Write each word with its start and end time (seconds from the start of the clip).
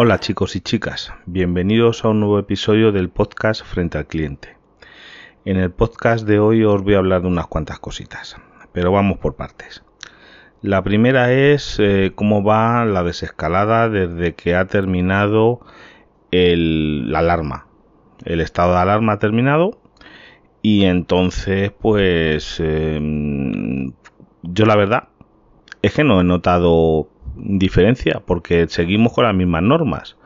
Hola 0.00 0.20
chicos 0.20 0.54
y 0.54 0.60
chicas, 0.60 1.12
bienvenidos 1.26 2.04
a 2.04 2.10
un 2.10 2.20
nuevo 2.20 2.38
episodio 2.38 2.92
del 2.92 3.08
podcast 3.08 3.64
Frente 3.64 3.98
al 3.98 4.06
Cliente. 4.06 4.56
En 5.44 5.56
el 5.56 5.72
podcast 5.72 6.24
de 6.24 6.38
hoy 6.38 6.62
os 6.62 6.84
voy 6.84 6.94
a 6.94 6.98
hablar 6.98 7.22
de 7.22 7.26
unas 7.26 7.48
cuantas 7.48 7.80
cositas, 7.80 8.36
pero 8.70 8.92
vamos 8.92 9.18
por 9.18 9.34
partes. 9.34 9.82
La 10.62 10.84
primera 10.84 11.32
es 11.32 11.80
eh, 11.80 12.12
cómo 12.14 12.44
va 12.44 12.84
la 12.84 13.02
desescalada 13.02 13.88
desde 13.88 14.36
que 14.36 14.54
ha 14.54 14.66
terminado 14.66 15.62
la 16.30 17.18
alarma. 17.18 17.66
El 18.24 18.40
estado 18.40 18.74
de 18.74 18.78
alarma 18.78 19.14
ha 19.14 19.18
terminado 19.18 19.80
y 20.62 20.84
entonces 20.84 21.72
pues 21.72 22.60
em, 22.60 23.94
yo 24.44 24.64
la 24.64 24.76
verdad 24.76 25.08
es 25.82 25.92
que 25.92 26.04
no 26.04 26.20
he 26.20 26.24
notado 26.24 27.08
diferencia 27.38 28.22
porque 28.24 28.66
seguimos 28.68 29.12
con 29.12 29.24
las 29.24 29.34
mismas 29.34 29.62
normas. 29.62 30.16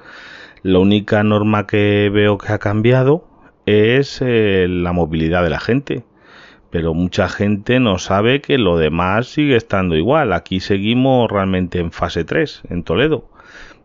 La 0.63 0.79
única 0.79 1.25
norma 1.25 1.67
que 1.67 2.11
veo 2.13 2.39
que 2.39 2.53
ha 2.53 2.59
cambiado 2.59 3.25
es 3.67 4.21
eh, 4.23 4.67
la 4.69 4.93
movilidad 4.93 5.43
de 5.43 5.51
la 5.51 5.61
gente. 5.61 6.05
Pero 6.71 6.95
mucha 6.95 7.29
gente 7.29 7.81
no 7.81 7.99
sabe 7.99 8.41
que 8.41 8.59
lo 8.59 8.79
demás 8.79 9.27
sigue 9.27 9.57
estando 9.57 9.97
igual. 9.97 10.33
Aquí 10.33 10.61
seguimos 10.61 11.31
realmente 11.31 11.81
en 11.81 11.93
fase 11.93 12.25
3, 12.25 12.63
en 12.71 12.83
Toledo. 12.83 13.29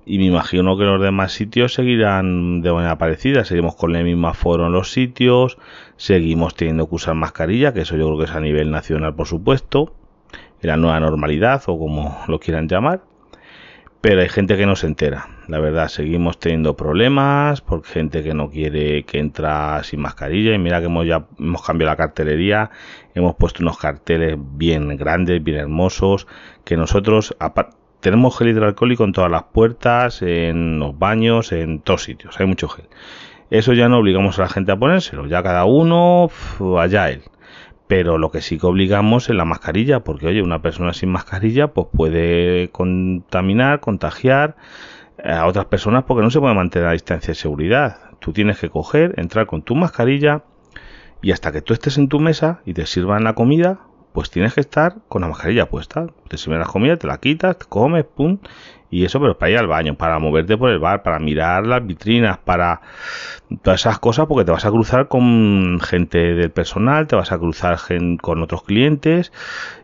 Y 0.05 0.19
me 0.19 0.25
imagino 0.25 0.77
que 0.77 0.85
los 0.85 1.01
demás 1.01 1.33
sitios 1.33 1.73
seguirán 1.73 2.61
de 2.61 2.71
manera 2.71 2.97
parecida. 2.97 3.43
Seguimos 3.43 3.75
con 3.75 3.95
el 3.95 4.05
mismo 4.05 4.29
aforo 4.29 4.67
en 4.67 4.71
los 4.71 4.91
sitios. 4.91 5.57
Seguimos 5.97 6.55
teniendo 6.55 6.87
que 6.87 6.95
usar 6.95 7.15
mascarilla, 7.15 7.73
que 7.73 7.81
eso 7.81 7.97
yo 7.97 8.05
creo 8.05 8.19
que 8.19 8.25
es 8.25 8.31
a 8.31 8.39
nivel 8.39 8.71
nacional, 8.71 9.15
por 9.15 9.27
supuesto. 9.27 9.93
La 10.61 10.77
nueva 10.77 10.99
normalidad 10.99 11.63
o 11.67 11.77
como 11.77 12.17
lo 12.27 12.39
quieran 12.39 12.69
llamar 12.69 13.01
pero 14.07 14.21
hay 14.21 14.29
gente 14.29 14.55
que 14.55 14.65
no 14.65 14.77
se 14.77 14.87
entera. 14.87 15.27
La 15.49 15.59
verdad, 15.59 15.89
seguimos 15.89 16.39
teniendo 16.39 16.77
problemas 16.77 17.59
por 17.59 17.83
gente 17.83 18.23
que 18.23 18.33
no 18.33 18.49
quiere 18.49 19.03
que 19.03 19.19
entra 19.19 19.83
sin 19.83 19.99
mascarilla. 19.99 20.53
Y 20.53 20.57
mira 20.57 20.79
que 20.79 20.85
hemos 20.85 21.05
ya 21.05 21.25
hemos 21.37 21.61
cambiado 21.61 21.91
la 21.91 21.97
cartelería, 21.97 22.69
hemos 23.15 23.35
puesto 23.35 23.63
unos 23.63 23.77
carteles 23.77 24.37
bien 24.39 24.95
grandes, 24.95 25.43
bien 25.43 25.57
hermosos, 25.57 26.25
que 26.63 26.77
nosotros 26.77 27.35
tenemos 27.99 28.37
gel 28.37 28.47
hidroalcohólico 28.47 29.03
en 29.03 29.11
todas 29.11 29.29
las 29.29 29.43
puertas, 29.43 30.21
en 30.21 30.79
los 30.79 30.97
baños, 30.97 31.51
en 31.51 31.81
todos 31.81 32.03
sitios. 32.03 32.39
Hay 32.39 32.45
mucho 32.45 32.69
gel. 32.69 32.85
Eso 33.49 33.73
ya 33.73 33.89
no 33.89 33.97
obligamos 33.97 34.39
a 34.39 34.43
la 34.43 34.47
gente 34.47 34.71
a 34.71 34.77
ponérselo, 34.77 35.25
ya 35.27 35.43
cada 35.43 35.65
uno 35.65 36.29
allá 36.79 37.09
él 37.09 37.23
pero 37.87 38.17
lo 38.17 38.31
que 38.31 38.41
sí 38.41 38.57
que 38.57 38.65
obligamos 38.67 39.29
es 39.29 39.35
la 39.35 39.45
mascarilla, 39.45 40.01
porque 40.01 40.27
oye, 40.27 40.41
una 40.41 40.61
persona 40.61 40.93
sin 40.93 41.09
mascarilla 41.09 41.69
pues 41.69 41.87
puede 41.91 42.69
contaminar, 42.71 43.79
contagiar 43.79 44.55
a 45.23 45.45
otras 45.47 45.65
personas 45.65 46.03
porque 46.03 46.23
no 46.23 46.29
se 46.29 46.39
puede 46.39 46.53
mantener 46.53 46.87
la 46.87 46.93
distancia 46.93 47.29
de 47.29 47.35
seguridad. 47.35 48.11
Tú 48.19 48.33
tienes 48.33 48.59
que 48.59 48.69
coger, 48.69 49.13
entrar 49.17 49.47
con 49.47 49.61
tu 49.61 49.75
mascarilla 49.75 50.43
y 51.21 51.31
hasta 51.31 51.51
que 51.51 51.61
tú 51.61 51.73
estés 51.73 51.97
en 51.97 52.09
tu 52.09 52.19
mesa 52.19 52.61
y 52.65 52.73
te 52.73 52.85
sirvan 52.85 53.23
la 53.23 53.33
comida, 53.33 53.79
pues 54.17 54.31
tienes 54.31 54.55
que 54.55 54.61
estar 54.61 54.95
con 55.09 55.21
la 55.21 55.27
mascarilla 55.27 55.69
puesta. 55.69 56.07
Te 56.27 56.37
sirven 56.37 56.59
la 56.59 56.65
comida, 56.65 56.97
te 56.97 57.05
la 57.05 57.19
quitas, 57.19 57.55
te 57.55 57.65
comes, 57.65 58.03
pum, 58.03 58.39
y 58.89 59.05
eso, 59.05 59.19
pero 59.19 59.37
para 59.37 59.51
ir 59.51 59.59
al 59.59 59.67
baño, 59.67 59.93
para 59.93 60.17
moverte 60.17 60.57
por 60.57 60.71
el 60.71 60.79
bar, 60.79 61.03
para 61.03 61.19
mirar 61.19 61.67
las 61.67 61.85
vitrinas, 61.85 62.39
para 62.39 62.81
todas 63.61 63.81
esas 63.81 63.99
cosas, 63.99 64.25
porque 64.25 64.43
te 64.43 64.51
vas 64.51 64.65
a 64.65 64.71
cruzar 64.71 65.07
con 65.07 65.79
gente 65.81 66.33
del 66.33 66.49
personal, 66.49 67.05
te 67.05 67.15
vas 67.15 67.31
a 67.31 67.37
cruzar 67.37 67.77
con 68.19 68.41
otros 68.41 68.63
clientes, 68.63 69.31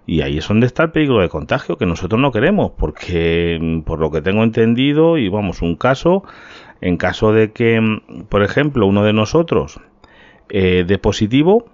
y 0.07 0.21
ahí 0.21 0.39
es 0.39 0.47
donde 0.47 0.65
está 0.65 0.81
el 0.81 0.89
peligro 0.89 1.21
de 1.21 1.29
contagio, 1.29 1.77
que 1.77 1.85
nosotros 1.85 2.19
no 2.19 2.31
queremos, 2.31 2.71
porque 2.75 3.83
por 3.85 3.99
lo 3.99 4.09
que 4.09 4.23
tengo 4.23 4.41
entendido, 4.41 5.19
y 5.19 5.29
vamos, 5.29 5.61
un 5.61 5.75
caso, 5.75 6.23
en 6.81 6.97
caso 6.97 7.33
de 7.33 7.51
que, 7.51 7.79
por 8.29 8.41
ejemplo, 8.41 8.87
uno 8.87 9.03
de 9.03 9.13
nosotros 9.13 9.79
eh, 10.49 10.85
de 10.87 10.97
positivo, 10.97 11.65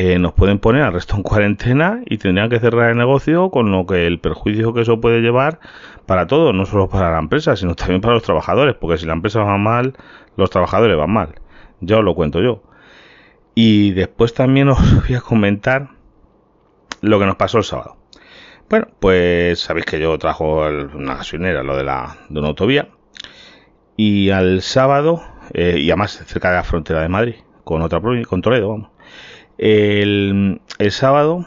eh, 0.00 0.16
nos 0.20 0.32
pueden 0.32 0.60
poner 0.60 0.82
al 0.82 0.92
resto 0.92 1.16
en 1.16 1.22
cuarentena 1.24 2.02
y 2.06 2.18
tendrían 2.18 2.48
que 2.48 2.60
cerrar 2.60 2.92
el 2.92 2.96
negocio 2.96 3.50
con 3.50 3.72
lo 3.72 3.84
que 3.84 4.06
el 4.06 4.20
perjuicio 4.20 4.72
que 4.72 4.82
eso 4.82 5.00
puede 5.00 5.20
llevar 5.20 5.58
para 6.06 6.28
todos, 6.28 6.54
no 6.54 6.66
solo 6.66 6.88
para 6.88 7.10
la 7.10 7.18
empresa, 7.18 7.56
sino 7.56 7.74
también 7.74 8.00
para 8.00 8.14
los 8.14 8.22
trabajadores, 8.22 8.76
porque 8.76 8.96
si 8.96 9.06
la 9.06 9.14
empresa 9.14 9.42
va 9.42 9.58
mal, 9.58 9.94
los 10.36 10.50
trabajadores 10.50 10.96
van 10.96 11.10
mal. 11.10 11.34
Ya 11.80 11.98
os 11.98 12.04
lo 12.04 12.14
cuento 12.14 12.40
yo. 12.40 12.62
Y 13.56 13.90
después 13.90 14.34
también 14.34 14.68
os 14.68 14.78
voy 15.08 15.16
a 15.16 15.20
comentar 15.20 15.88
lo 17.00 17.18
que 17.18 17.26
nos 17.26 17.34
pasó 17.34 17.58
el 17.58 17.64
sábado. 17.64 17.96
Bueno, 18.70 18.86
pues 19.00 19.58
sabéis 19.58 19.86
que 19.86 19.98
yo 19.98 20.16
trajo 20.16 20.68
una 20.94 21.16
gasolinera, 21.16 21.64
lo 21.64 21.76
de 21.76 21.82
la 21.82 22.18
de 22.28 22.38
una 22.38 22.50
autovía. 22.50 22.88
Y 23.96 24.30
al 24.30 24.62
sábado, 24.62 25.24
eh, 25.54 25.78
y 25.80 25.90
además 25.90 26.22
cerca 26.24 26.50
de 26.50 26.56
la 26.56 26.62
frontera 26.62 27.02
de 27.02 27.08
Madrid, 27.08 27.34
con 27.64 27.82
otra 27.82 28.00
provincia, 28.00 28.28
con 28.28 28.42
Toledo, 28.42 28.68
vamos. 28.68 28.90
El, 29.58 30.60
sábado, 30.90 31.44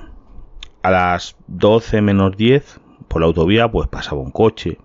a 0.83 0.91
las 0.91 1.37
12 1.47 2.01
menos 2.01 2.35
10, 2.35 2.81
por 3.07 3.21
la 3.21 3.27
autovía, 3.27 3.71
pues 3.71 3.87
pasaba 3.87 4.19
un 4.19 4.31
coche. 4.31 4.77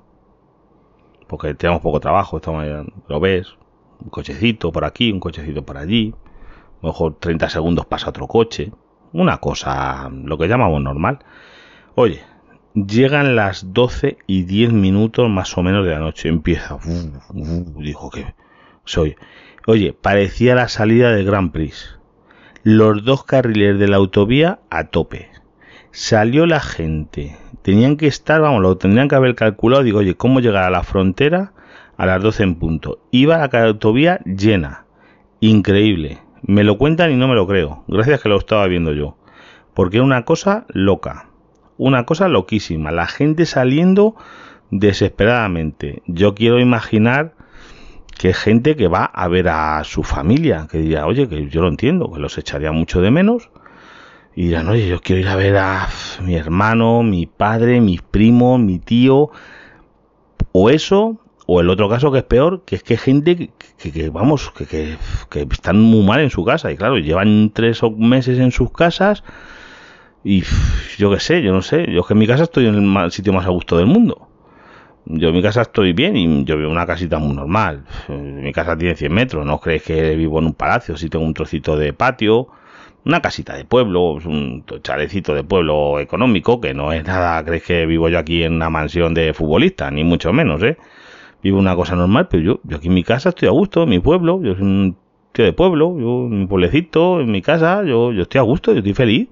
Porque 1.26 1.54
tenemos 1.54 1.82
poco 1.82 1.98
trabajo, 1.98 2.37
estamos, 2.37 2.64
lo 3.09 3.20
ves. 3.20 3.56
Un 4.00 4.10
cochecito 4.10 4.70
por 4.70 4.84
aquí, 4.84 5.10
un 5.10 5.19
cochecito 5.19 5.64
por 5.64 5.76
allí. 5.76 6.14
A 6.82 6.87
lo 6.87 6.88
mejor 6.91 7.16
30 7.19 7.48
segundos 7.50 7.87
pasa 7.87 8.10
otro 8.10 8.28
coche. 8.28 8.72
Una 9.12 9.38
cosa, 9.38 10.08
lo 10.08 10.38
que 10.38 10.47
llamamos 10.47 10.81
normal. 10.81 11.19
Oye, 11.97 12.22
llegan 12.75 13.34
las 13.34 13.72
12 13.72 14.19
y 14.28 14.44
10 14.44 14.72
minutos 14.72 15.28
más 15.28 15.56
o 15.58 15.64
menos 15.64 15.84
de 15.84 15.91
la 15.91 15.98
noche. 15.98 16.28
Empieza. 16.28 16.78
dijo 17.32 18.10
que 18.10 18.34
soy. 18.84 19.16
Oye, 19.66 19.93
parecía 19.94 20.54
la 20.54 20.69
salida 20.69 21.10
del 21.10 21.26
Grand 21.26 21.50
Prix 21.50 21.95
los 22.66 23.04
dos 23.04 23.22
carriles 23.22 23.78
de 23.78 23.87
la 23.87 23.94
autovía 23.94 24.59
a 24.71 24.88
tope. 24.88 25.28
Salió 25.93 26.47
la 26.47 26.59
gente. 26.59 27.37
Tenían 27.62 27.97
que 27.97 28.09
estar, 28.09 28.41
vamos, 28.41 28.60
lo 28.60 28.77
tendrían 28.77 29.06
que 29.06 29.15
haber 29.15 29.37
calculado. 29.37 29.84
Digo, 29.84 30.00
oye, 30.00 30.16
¿cómo 30.16 30.41
llegar 30.41 30.65
a 30.65 30.71
la 30.71 30.82
frontera 30.82 31.53
a 31.97 32.06
las 32.06 32.21
12 32.21 32.43
en 32.43 32.55
punto? 32.56 32.99
Iba 33.12 33.38
la 33.38 33.65
autovía 33.66 34.19
llena. 34.25 34.84
Increíble. 35.38 36.19
Me 36.43 36.65
lo 36.65 36.76
cuentan 36.76 37.12
y 37.12 37.15
no 37.15 37.28
me 37.28 37.37
lo 37.37 37.47
creo. 37.47 37.84
Gracias 37.87 38.21
que 38.21 38.28
lo 38.28 38.37
estaba 38.37 38.66
viendo 38.66 38.93
yo. 38.93 39.16
Porque 39.72 39.99
era 39.99 40.05
una 40.05 40.25
cosa 40.25 40.66
loca. 40.66 41.28
Una 41.76 42.05
cosa 42.05 42.26
loquísima. 42.26 42.91
La 42.91 43.06
gente 43.06 43.47
saliendo 43.47 44.16
desesperadamente. 44.72 46.03
Yo 46.09 46.34
quiero 46.34 46.59
imaginar 46.59 47.35
que 48.19 48.32
gente 48.32 48.77
que 48.77 48.88
va 48.88 49.04
a 49.04 49.28
ver 49.28 49.49
a 49.49 49.84
su 49.84 50.03
familia, 50.03 50.66
que 50.71 50.78
diría, 50.78 51.06
oye, 51.06 51.28
que 51.28 51.49
yo 51.49 51.62
lo 51.62 51.69
entiendo, 51.69 52.10
que 52.12 52.19
los 52.19 52.38
echaría 52.38 52.72
mucho 52.72 53.00
de 53.00 53.10
menos, 53.10 53.50
y 54.34 54.49
dirán, 54.49 54.69
oye, 54.69 54.88
yo 54.88 55.00
quiero 55.00 55.21
ir 55.21 55.28
a 55.28 55.37
ver 55.37 55.56
a 55.56 55.88
mi 56.22 56.34
hermano, 56.34 57.03
mi 57.03 57.26
padre, 57.26 57.81
mis 57.81 58.03
primos, 58.03 58.59
mi 58.59 58.78
tío, 58.78 59.31
o 60.53 60.71
eso, 60.71 61.21
o 61.47 61.60
el 61.60 61.69
otro 61.71 61.88
caso 61.88 62.10
que 62.10 62.19
es 62.19 62.25
peor, 62.25 62.62
que 62.65 62.76
es 62.76 62.82
que 62.82 62.97
gente 62.97 63.50
que, 63.78 64.09
vamos, 64.10 64.50
que, 64.50 64.66
que, 64.66 64.97
que, 65.31 65.47
están 65.50 65.81
muy 65.81 66.05
mal 66.05 66.21
en 66.21 66.31
su 66.31 66.44
casa, 66.44 66.72
y 66.72 66.76
claro, 66.76 66.99
llevan 66.99 67.50
tres 67.53 67.81
meses 67.97 68.38
en 68.38 68.50
sus 68.50 68.72
casas, 68.72 69.25
y 70.25 70.43
yo 70.99 71.10
qué 71.10 71.21
sé, 71.21 71.43
yo 71.43 71.53
no 71.53 71.62
sé, 71.62 71.87
yo 71.93 72.03
que 72.03 72.15
en 72.15 72.19
mi 72.19 72.26
casa 72.26 72.44
estoy 72.44 72.66
en 72.66 72.97
el 72.97 73.12
sitio 73.12 73.32
más 73.32 73.47
a 73.47 73.50
gusto 73.50 73.76
del 73.76 73.87
mundo 73.87 74.25
yo 75.06 75.28
en 75.28 75.34
mi 75.34 75.43
casa 75.43 75.62
estoy 75.62 75.93
bien 75.93 76.17
y 76.17 76.44
yo 76.44 76.56
vivo 76.56 76.69
en 76.69 76.77
una 76.77 76.87
casita 76.87 77.19
muy 77.19 77.34
normal. 77.34 77.84
Mi 78.09 78.53
casa 78.53 78.77
tiene 78.77 78.97
100 78.97 79.12
metros, 79.12 79.47
no 79.47 79.61
crees 79.61 79.83
que 79.83 80.17
vivo 80.17 80.39
en 80.41 80.47
un 80.47 80.55
palacio, 80.55 80.97
si 80.97 81.09
tengo 81.09 81.25
un 81.25 81.34
trocito 81.34 81.77
de 81.77 81.93
patio, 81.93 82.49
una 83.05 83.21
casita 83.21 83.55
de 83.56 83.65
pueblo, 83.65 84.15
un 84.25 84.65
chalecito 84.83 85.33
de 85.33 85.44
pueblo 85.44 86.00
económico, 86.00 86.61
que 86.61 86.75
no 86.75 86.93
es 86.93 87.05
nada, 87.05 87.44
crees 87.44 87.62
que 87.62 87.87
vivo 87.87 88.09
yo 88.09 88.19
aquí 88.19 88.43
en 88.43 88.55
una 88.55 88.69
mansión 88.69 89.14
de 89.14 89.32
futbolista, 89.32 89.91
ni 89.91 90.03
mucho 90.03 90.32
menos, 90.32 90.62
¿eh? 90.64 90.76
Vivo 91.43 91.59
una 91.59 91.76
cosa 91.76 91.94
normal, 91.94 92.26
pero 92.29 92.43
yo, 92.43 92.61
yo 92.64 92.79
aquí 92.79 92.88
en 92.88 92.94
mi 92.94 93.05
casa 93.05 93.29
estoy 93.29 93.47
a 93.47 93.52
gusto, 93.52 93.85
en 93.85 93.91
mi 93.91 94.00
pueblo, 94.00 94.43
yo 94.43 94.55
soy 94.55 94.62
un 94.62 94.97
tío 95.31 95.44
de 95.44 95.52
pueblo, 95.52 95.97
yo 96.00 96.26
en 96.26 96.41
mi 96.41 96.47
pueblecito, 96.47 97.20
en 97.20 97.31
mi 97.31 97.43
casa, 97.43 97.85
yo, 97.85 98.12
yo 98.12 98.23
estoy 98.23 98.41
a 98.41 98.43
gusto, 98.43 98.73
yo 98.73 98.79
estoy 98.79 98.94
feliz. 98.94 99.29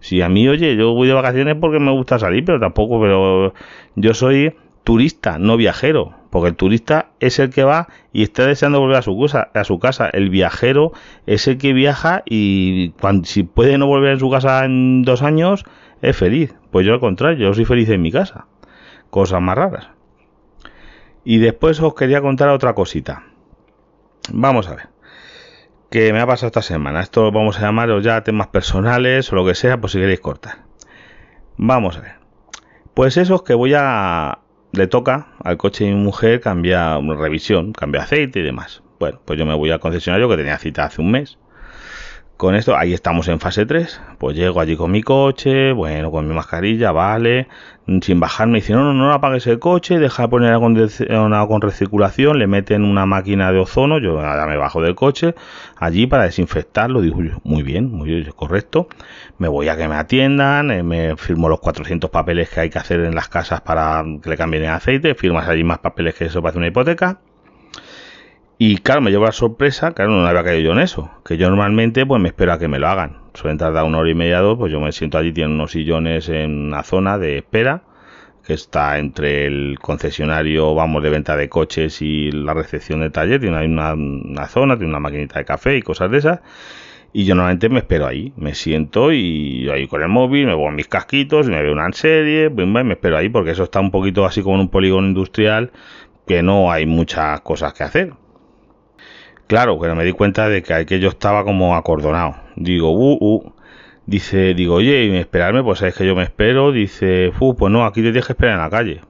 Si 0.00 0.20
a 0.20 0.28
mí, 0.28 0.46
oye, 0.48 0.76
yo 0.76 0.92
voy 0.92 1.08
de 1.08 1.14
vacaciones 1.14 1.56
porque 1.60 1.78
me 1.78 1.90
gusta 1.92 2.18
salir, 2.18 2.44
pero 2.44 2.60
tampoco, 2.60 3.00
pero 3.00 3.54
yo 3.94 4.14
soy 4.14 4.52
turista, 4.86 5.40
no 5.40 5.56
viajero, 5.56 6.14
porque 6.30 6.50
el 6.50 6.54
turista 6.54 7.08
es 7.18 7.40
el 7.40 7.50
que 7.50 7.64
va 7.64 7.88
y 8.12 8.22
está 8.22 8.46
deseando 8.46 8.78
volver 8.78 8.98
a 8.98 9.02
su 9.02 9.20
casa, 9.20 9.50
a 9.52 9.64
su 9.64 9.80
casa. 9.80 10.08
El 10.08 10.30
viajero 10.30 10.92
es 11.26 11.48
el 11.48 11.58
que 11.58 11.72
viaja 11.72 12.22
y 12.24 12.90
cuando, 12.90 13.26
si 13.26 13.42
puede 13.42 13.78
no 13.78 13.88
volver 13.88 14.14
a 14.14 14.18
su 14.20 14.30
casa 14.30 14.64
en 14.64 15.02
dos 15.02 15.22
años, 15.22 15.64
es 16.02 16.16
feliz. 16.16 16.54
Pues 16.70 16.86
yo 16.86 16.94
al 16.94 17.00
contrario, 17.00 17.48
yo 17.48 17.52
soy 17.52 17.64
feliz 17.64 17.88
en 17.88 18.00
mi 18.00 18.12
casa. 18.12 18.46
Cosas 19.10 19.42
más 19.42 19.58
raras. 19.58 19.88
Y 21.24 21.38
después 21.38 21.80
os 21.80 21.96
quería 21.96 22.20
contar 22.20 22.50
otra 22.50 22.72
cosita. 22.74 23.24
Vamos 24.32 24.68
a 24.68 24.76
ver. 24.76 24.88
Que 25.90 26.12
me 26.12 26.20
ha 26.20 26.28
pasado 26.28 26.46
esta 26.46 26.62
semana. 26.62 27.00
Esto 27.00 27.24
lo 27.24 27.32
vamos 27.32 27.58
a 27.58 27.62
llamaros 27.62 28.04
ya 28.04 28.22
temas 28.22 28.46
personales 28.46 29.32
o 29.32 29.34
lo 29.34 29.44
que 29.44 29.56
sea, 29.56 29.80
pues 29.80 29.94
si 29.94 29.98
queréis 29.98 30.20
cortar. 30.20 30.58
Vamos 31.56 31.96
a 31.96 32.02
ver. 32.02 32.14
Pues 32.94 33.16
eso 33.16 33.34
es 33.34 33.42
que 33.42 33.54
voy 33.54 33.74
a, 33.76 34.38
le 34.76 34.86
toca 34.86 35.28
al 35.42 35.56
coche 35.56 35.84
de 35.84 35.92
mi 35.92 36.02
mujer 36.02 36.40
cambiar 36.40 36.98
una 36.98 37.16
revisión, 37.16 37.72
cambiar 37.72 38.04
aceite 38.04 38.40
y 38.40 38.42
demás. 38.42 38.82
Bueno, 38.98 39.20
pues 39.24 39.38
yo 39.38 39.46
me 39.46 39.54
voy 39.54 39.70
al 39.70 39.80
concesionario 39.80 40.28
que 40.28 40.36
tenía 40.36 40.58
cita 40.58 40.84
hace 40.84 41.00
un 41.00 41.10
mes 41.10 41.38
con 42.36 42.54
esto, 42.54 42.76
ahí 42.76 42.92
estamos 42.92 43.28
en 43.28 43.40
fase 43.40 43.64
3. 43.64 44.00
Pues 44.18 44.36
llego 44.36 44.60
allí 44.60 44.76
con 44.76 44.90
mi 44.90 45.02
coche, 45.02 45.72
bueno, 45.72 46.10
con 46.10 46.28
mi 46.28 46.34
mascarilla, 46.34 46.92
vale. 46.92 47.48
Sin 48.02 48.20
bajar 48.20 48.48
me 48.48 48.58
dicen, 48.58 48.76
no, 48.76 48.92
no, 48.92 48.94
no 48.94 49.12
apagues 49.12 49.46
el 49.46 49.58
coche, 49.58 49.98
deja 49.98 50.24
de 50.24 50.28
poner 50.28 50.56
una 50.56 51.46
con 51.46 51.62
recirculación, 51.62 52.38
le 52.38 52.46
meten 52.46 52.84
una 52.84 53.06
máquina 53.06 53.52
de 53.52 53.60
ozono, 53.60 53.98
yo 53.98 54.20
ya 54.20 54.46
me 54.46 54.56
bajo 54.56 54.82
del 54.82 54.94
coche, 54.94 55.34
allí 55.76 56.06
para 56.06 56.24
desinfectarlo. 56.24 57.00
Digo, 57.00 57.18
muy 57.44 57.62
bien, 57.62 57.90
muy 57.90 58.08
bien, 58.10 58.32
correcto. 58.34 58.88
Me 59.38 59.48
voy 59.48 59.68
a 59.68 59.76
que 59.76 59.88
me 59.88 59.94
atiendan, 59.94 60.70
eh, 60.70 60.82
me 60.82 61.16
firmo 61.16 61.48
los 61.48 61.60
400 61.60 62.10
papeles 62.10 62.50
que 62.50 62.60
hay 62.60 62.70
que 62.70 62.78
hacer 62.78 63.00
en 63.00 63.14
las 63.14 63.28
casas 63.28 63.60
para 63.62 64.04
que 64.22 64.28
le 64.28 64.36
cambien 64.36 64.64
el 64.64 64.70
aceite, 64.70 65.14
firmas 65.14 65.48
allí 65.48 65.64
más 65.64 65.78
papeles 65.78 66.14
que 66.14 66.26
eso 66.26 66.42
para 66.42 66.50
hacer 66.50 66.58
una 66.58 66.68
hipoteca 66.68 67.20
y 68.58 68.78
claro, 68.78 69.02
me 69.02 69.10
llevo 69.10 69.26
la 69.26 69.32
sorpresa, 69.32 69.92
claro, 69.92 70.12
no 70.12 70.26
había 70.26 70.42
caído 70.42 70.62
yo 70.62 70.72
en 70.72 70.78
eso, 70.78 71.10
que 71.24 71.36
yo 71.36 71.48
normalmente 71.50 72.06
pues 72.06 72.22
me 72.22 72.28
espero 72.28 72.54
a 72.54 72.58
que 72.58 72.68
me 72.68 72.78
lo 72.78 72.88
hagan. 72.88 73.18
Suelen 73.34 73.58
tardar 73.58 73.84
una 73.84 73.98
hora 73.98 74.10
y 74.10 74.14
media, 74.14 74.40
dos, 74.40 74.56
pues 74.56 74.72
yo 74.72 74.80
me 74.80 74.92
siento 74.92 75.18
allí, 75.18 75.32
tienen 75.32 75.56
unos 75.56 75.72
sillones 75.72 76.30
en 76.30 76.68
una 76.68 76.82
zona 76.82 77.18
de 77.18 77.36
espera, 77.38 77.82
que 78.42 78.54
está 78.54 78.98
entre 78.98 79.46
el 79.46 79.78
concesionario, 79.78 80.74
vamos, 80.74 81.02
de 81.02 81.10
venta 81.10 81.36
de 81.36 81.50
coches 81.50 82.00
y 82.00 82.30
la 82.32 82.54
recepción 82.54 83.00
del 83.00 83.12
taller, 83.12 83.40
tiene 83.40 83.58
ahí 83.58 83.66
una, 83.66 84.46
zona, 84.46 84.76
tiene 84.76 84.90
una 84.90 85.00
maquinita 85.00 85.38
de 85.38 85.44
café 85.44 85.76
y 85.76 85.82
cosas 85.82 86.10
de 86.10 86.18
esas. 86.18 86.40
Y 87.12 87.24
yo 87.24 87.34
normalmente 87.34 87.68
me 87.68 87.80
espero 87.80 88.06
ahí, 88.06 88.32
me 88.36 88.54
siento 88.54 89.12
y 89.12 89.68
ahí 89.68 89.86
con 89.86 90.02
el 90.02 90.08
móvil, 90.08 90.46
me 90.46 90.52
pongo 90.54 90.70
mis 90.70 90.88
casquitos, 90.88 91.48
me 91.48 91.62
veo 91.62 91.72
una 91.72 91.90
serie, 91.92 92.48
me 92.50 92.92
espero 92.92 93.18
ahí 93.18 93.28
porque 93.28 93.50
eso 93.50 93.64
está 93.64 93.80
un 93.80 93.90
poquito 93.90 94.24
así 94.24 94.42
como 94.42 94.56
en 94.56 94.62
un 94.62 94.68
polígono 94.70 95.06
industrial 95.06 95.72
que 96.26 96.42
no 96.42 96.70
hay 96.70 96.86
muchas 96.86 97.40
cosas 97.42 97.74
que 97.74 97.84
hacer. 97.84 98.12
Claro, 99.46 99.78
pero 99.78 99.94
me 99.94 100.04
di 100.04 100.12
cuenta 100.12 100.48
de 100.48 100.62
que 100.62 100.74
aquello 100.74 101.08
estaba 101.08 101.44
como 101.44 101.76
acordonado. 101.76 102.36
Digo, 102.56 102.90
uh, 102.90 103.18
uh. 103.20 103.52
Dice, 104.06 104.54
digo, 104.54 104.76
oye, 104.76 105.04
y 105.04 105.16
esperarme, 105.16 105.62
pues 105.62 105.80
sabes 105.80 105.94
que 105.96 106.06
yo 106.06 106.16
me 106.16 106.22
espero. 106.22 106.72
Dice, 106.72 107.32
uh, 107.38 107.54
pues 107.56 107.72
no, 107.72 107.84
aquí 107.84 108.00
te 108.00 108.08
tienes 108.08 108.26
que 108.26 108.32
esperar 108.32 108.54
en 108.54 108.62
la 108.62 108.70
calle. 108.70 109.00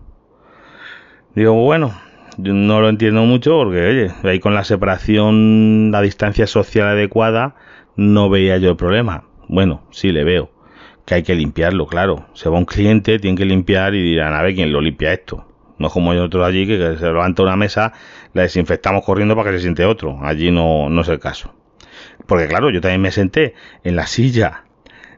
Digo, 1.34 1.54
bueno, 1.54 1.94
yo 2.38 2.52
no 2.52 2.80
lo 2.80 2.88
entiendo 2.88 3.22
mucho 3.22 3.56
porque, 3.56 3.86
oye, 3.86 4.10
ahí 4.24 4.38
con 4.38 4.54
la 4.54 4.64
separación, 4.64 5.90
la 5.90 6.02
distancia 6.02 6.46
social 6.46 6.88
adecuada, 6.88 7.56
no 7.96 8.28
veía 8.28 8.58
yo 8.58 8.70
el 8.70 8.76
problema. 8.76 9.24
Bueno, 9.48 9.82
sí 9.90 10.12
le 10.12 10.24
veo. 10.24 10.50
Que 11.06 11.14
hay 11.14 11.22
que 11.22 11.34
limpiarlo, 11.34 11.86
claro. 11.86 12.26
Se 12.34 12.48
va 12.48 12.58
un 12.58 12.64
cliente, 12.64 13.18
tiene 13.18 13.38
que 13.38 13.44
limpiar 13.44 13.94
y 13.94 14.02
dirán, 14.02 14.34
a 14.34 14.42
ver 14.42 14.54
quién 14.54 14.72
lo 14.72 14.80
limpia 14.80 15.12
esto. 15.12 15.46
No 15.78 15.90
como 15.90 16.12
hay 16.12 16.18
otros 16.18 16.46
allí 16.46 16.66
que, 16.66 16.96
se 16.96 17.04
levanta 17.04 17.42
una 17.42 17.56
mesa, 17.56 17.92
la 18.36 18.42
desinfectamos 18.42 19.04
corriendo 19.04 19.34
para 19.34 19.50
que 19.50 19.56
se 19.56 19.62
siente 19.62 19.84
otro. 19.84 20.18
Allí 20.22 20.50
no, 20.50 20.88
no 20.88 21.00
es 21.00 21.08
el 21.08 21.18
caso. 21.18 21.54
Porque 22.26 22.46
claro, 22.46 22.70
yo 22.70 22.80
también 22.80 23.00
me 23.00 23.10
senté 23.10 23.54
en 23.82 23.96
la 23.96 24.06
silla 24.06 24.64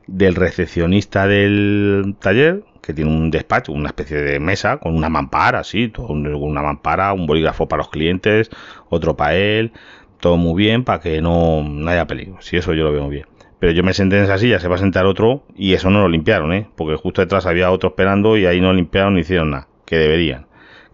del 0.07 0.35
recepcionista 0.35 1.27
del 1.27 2.15
taller, 2.21 2.65
que 2.81 2.95
tiene 2.95 3.11
un 3.11 3.31
despacho, 3.31 3.73
una 3.73 3.89
especie 3.89 4.17
de 4.19 4.41
mesa 4.41 4.79
con 4.79 4.95
una 4.95 5.09
mampara, 5.09 5.65
sí, 5.65 5.89
todo, 5.89 6.07
una 6.09 6.63
mampara, 6.63 7.13
un 7.13 7.27
bolígrafo 7.27 7.69
para 7.69 7.79
los 7.79 7.91
clientes, 7.91 8.51
otro 8.89 9.17
para 9.17 9.35
él, 9.35 9.73
todo 10.21 10.37
muy 10.37 10.63
bien 10.63 10.85
para 10.85 11.01
que 11.01 11.21
no, 11.21 11.63
no 11.63 11.91
haya 11.91 12.07
peligro. 12.07 12.41
Si 12.41 12.57
eso 12.57 12.73
yo 12.73 12.85
lo 12.85 12.93
veo 12.93 13.03
muy 13.03 13.17
bien. 13.17 13.27
Pero 13.59 13.73
yo 13.73 13.83
me 13.83 13.93
senté 13.93 14.19
en 14.19 14.25
esa 14.25 14.39
silla, 14.39 14.61
se 14.61 14.69
va 14.69 14.77
a 14.77 14.79
sentar 14.79 15.05
otro 15.05 15.43
y 15.57 15.75
eso 15.75 15.91
no 15.91 16.01
lo 16.01 16.09
limpiaron, 16.09 16.53
¿eh? 16.53 16.69
Porque 16.77 16.95
justo 16.95 17.21
detrás 17.21 17.45
había 17.47 17.71
otro 17.73 17.91
esperando 17.91 18.37
y 18.37 18.47
ahí 18.47 18.61
no 18.61 18.73
limpiaron 18.73 19.15
ni 19.15 19.23
hicieron 19.23 19.51
nada, 19.51 19.67
que 19.85 19.99
deberían 19.99 20.49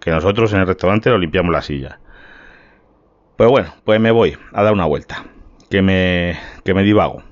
que 0.04 0.10
nosotros 0.10 0.52
en 0.52 0.60
el 0.60 0.66
restaurante 0.66 1.08
lo 1.08 1.16
limpiamos 1.16 1.50
la 1.50 1.62
silla. 1.62 1.98
Pues 3.36 3.50
bueno, 3.50 3.74
pues 3.84 4.00
me 4.00 4.12
voy 4.12 4.36
a 4.52 4.62
dar 4.62 4.72
una 4.72 4.84
vuelta, 4.84 5.24
que 5.68 5.82
me, 5.82 6.38
que 6.64 6.72
me 6.72 6.84
divago. 6.84 7.22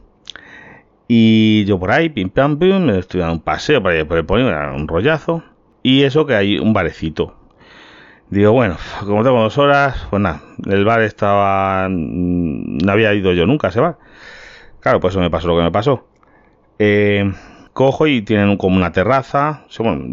Y 1.06 1.64
yo 1.66 1.78
por 1.78 1.92
ahí, 1.92 2.08
pim 2.08 2.28
pam 2.28 2.58
pim, 2.58 2.86
me 2.86 2.98
estoy 2.98 3.20
dando 3.20 3.34
un 3.34 3.40
paseo 3.40 3.82
por, 3.82 3.92
ahí, 3.92 4.04
por 4.04 4.38
el 4.38 4.46
un 4.74 4.88
rollazo. 4.88 5.44
Y 5.82 6.02
eso 6.04 6.26
que 6.26 6.34
hay 6.34 6.58
un 6.58 6.72
barecito. 6.72 7.36
Digo, 8.30 8.52
bueno, 8.52 8.78
como 9.00 9.22
tengo 9.22 9.42
dos 9.42 9.58
horas, 9.58 10.06
pues 10.10 10.22
nada, 10.22 10.42
el 10.66 10.84
bar 10.84 11.02
estaba. 11.02 11.86
No 11.90 12.90
había 12.92 13.12
ido 13.14 13.32
yo 13.32 13.46
nunca 13.46 13.68
a 13.68 13.70
ese 13.70 13.80
bar. 13.80 13.98
Claro, 14.80 15.00
pues 15.00 15.12
eso 15.12 15.20
me 15.20 15.30
pasó 15.30 15.48
lo 15.48 15.56
que 15.56 15.62
me 15.62 15.70
pasó. 15.70 16.06
Eh, 16.78 17.30
cojo 17.72 18.06
y 18.06 18.22
tienen 18.22 18.56
como 18.56 18.76
una 18.76 18.92
terraza, 18.92 19.64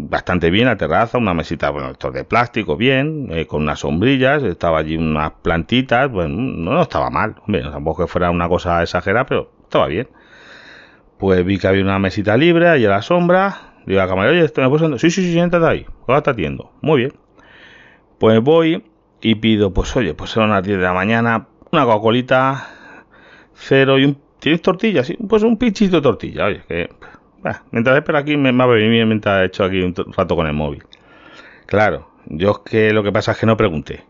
bastante 0.08 0.50
bien 0.50 0.66
la 0.66 0.76
terraza, 0.76 1.18
una 1.18 1.34
mesita, 1.34 1.70
bueno, 1.70 1.90
esto 1.90 2.10
de 2.10 2.24
plástico, 2.24 2.76
bien, 2.76 3.28
eh, 3.30 3.46
con 3.46 3.62
unas 3.62 3.80
sombrillas, 3.80 4.42
estaba 4.42 4.78
allí 4.78 4.96
unas 4.96 5.32
plantitas, 5.42 6.10
bueno, 6.10 6.36
no, 6.36 6.82
estaba 6.82 7.10
mal, 7.10 7.36
hombre, 7.46 7.62
tampoco 7.62 8.04
que 8.04 8.08
fuera 8.10 8.30
una 8.30 8.48
cosa 8.48 8.82
exagerada, 8.82 9.26
pero 9.26 9.52
estaba 9.62 9.86
bien. 9.88 10.08
Pues 11.18 11.44
vi 11.44 11.58
que 11.58 11.68
había 11.68 11.82
una 11.82 11.98
mesita 11.98 12.36
libre 12.36 12.68
ahí 12.68 12.86
a 12.86 12.90
la 12.90 13.02
sombra, 13.02 13.74
digo 13.86 14.00
a 14.00 14.04
la 14.04 14.08
cámara, 14.08 14.30
oye, 14.30 14.44
¿esto 14.44 14.62
me 14.62 14.68
puedo 14.70 14.98
Sí, 14.98 15.10
sí, 15.10 15.22
sí, 15.22 15.32
siéntate 15.32 15.66
ahí, 15.66 15.86
ahora 16.06 16.18
está 16.18 16.30
atiendo, 16.30 16.72
muy 16.80 17.00
bien. 17.00 17.12
Pues 18.18 18.40
voy 18.40 18.84
y 19.20 19.34
pido, 19.34 19.72
pues 19.74 19.94
oye, 19.96 20.14
pues 20.14 20.30
son 20.30 20.50
las 20.50 20.62
10 20.62 20.78
de 20.78 20.84
la 20.84 20.94
mañana, 20.94 21.48
una 21.72 21.84
Coca-Colita, 21.84 22.68
cero 23.54 23.98
y 23.98 24.04
un... 24.04 24.18
¿Tienes 24.40 24.62
tortillas? 24.62 25.12
pues 25.28 25.42
un 25.42 25.58
pinchito 25.58 25.96
de 25.96 26.02
tortilla, 26.02 26.46
oye, 26.46 26.62
que 26.66 26.88
mientras 27.70 27.96
espero 27.96 28.18
aquí 28.18 28.36
me, 28.36 28.52
va 28.52 28.64
a 28.64 28.68
venir 28.68 29.06
mientras 29.06 29.42
he 29.42 29.46
hecho 29.46 29.64
aquí 29.64 29.80
un 29.80 29.94
rato 30.16 30.36
con 30.36 30.46
el 30.46 30.52
móvil. 30.52 30.84
Claro, 31.66 32.10
yo 32.26 32.50
es 32.50 32.70
que 32.70 32.92
lo 32.92 33.02
que 33.02 33.12
pasa 33.12 33.32
es 33.32 33.38
que 33.38 33.46
no 33.46 33.56
pregunté. 33.56 34.04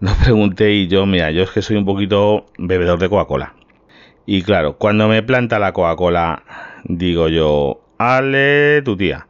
No 0.00 0.12
pregunté 0.22 0.72
y 0.72 0.88
yo, 0.88 1.06
mira, 1.06 1.30
yo 1.30 1.42
es 1.42 1.50
que 1.50 1.62
soy 1.62 1.76
un 1.76 1.86
poquito 1.86 2.46
bebedor 2.58 2.98
de 2.98 3.08
Coca-Cola. 3.08 3.54
Y 4.26 4.42
claro, 4.42 4.76
cuando 4.76 5.08
me 5.08 5.22
planta 5.22 5.58
la 5.58 5.72
Coca-Cola, 5.72 6.42
digo 6.84 7.28
yo, 7.28 7.80
Ale, 7.98 8.82
tu 8.82 8.96
tía, 8.96 9.28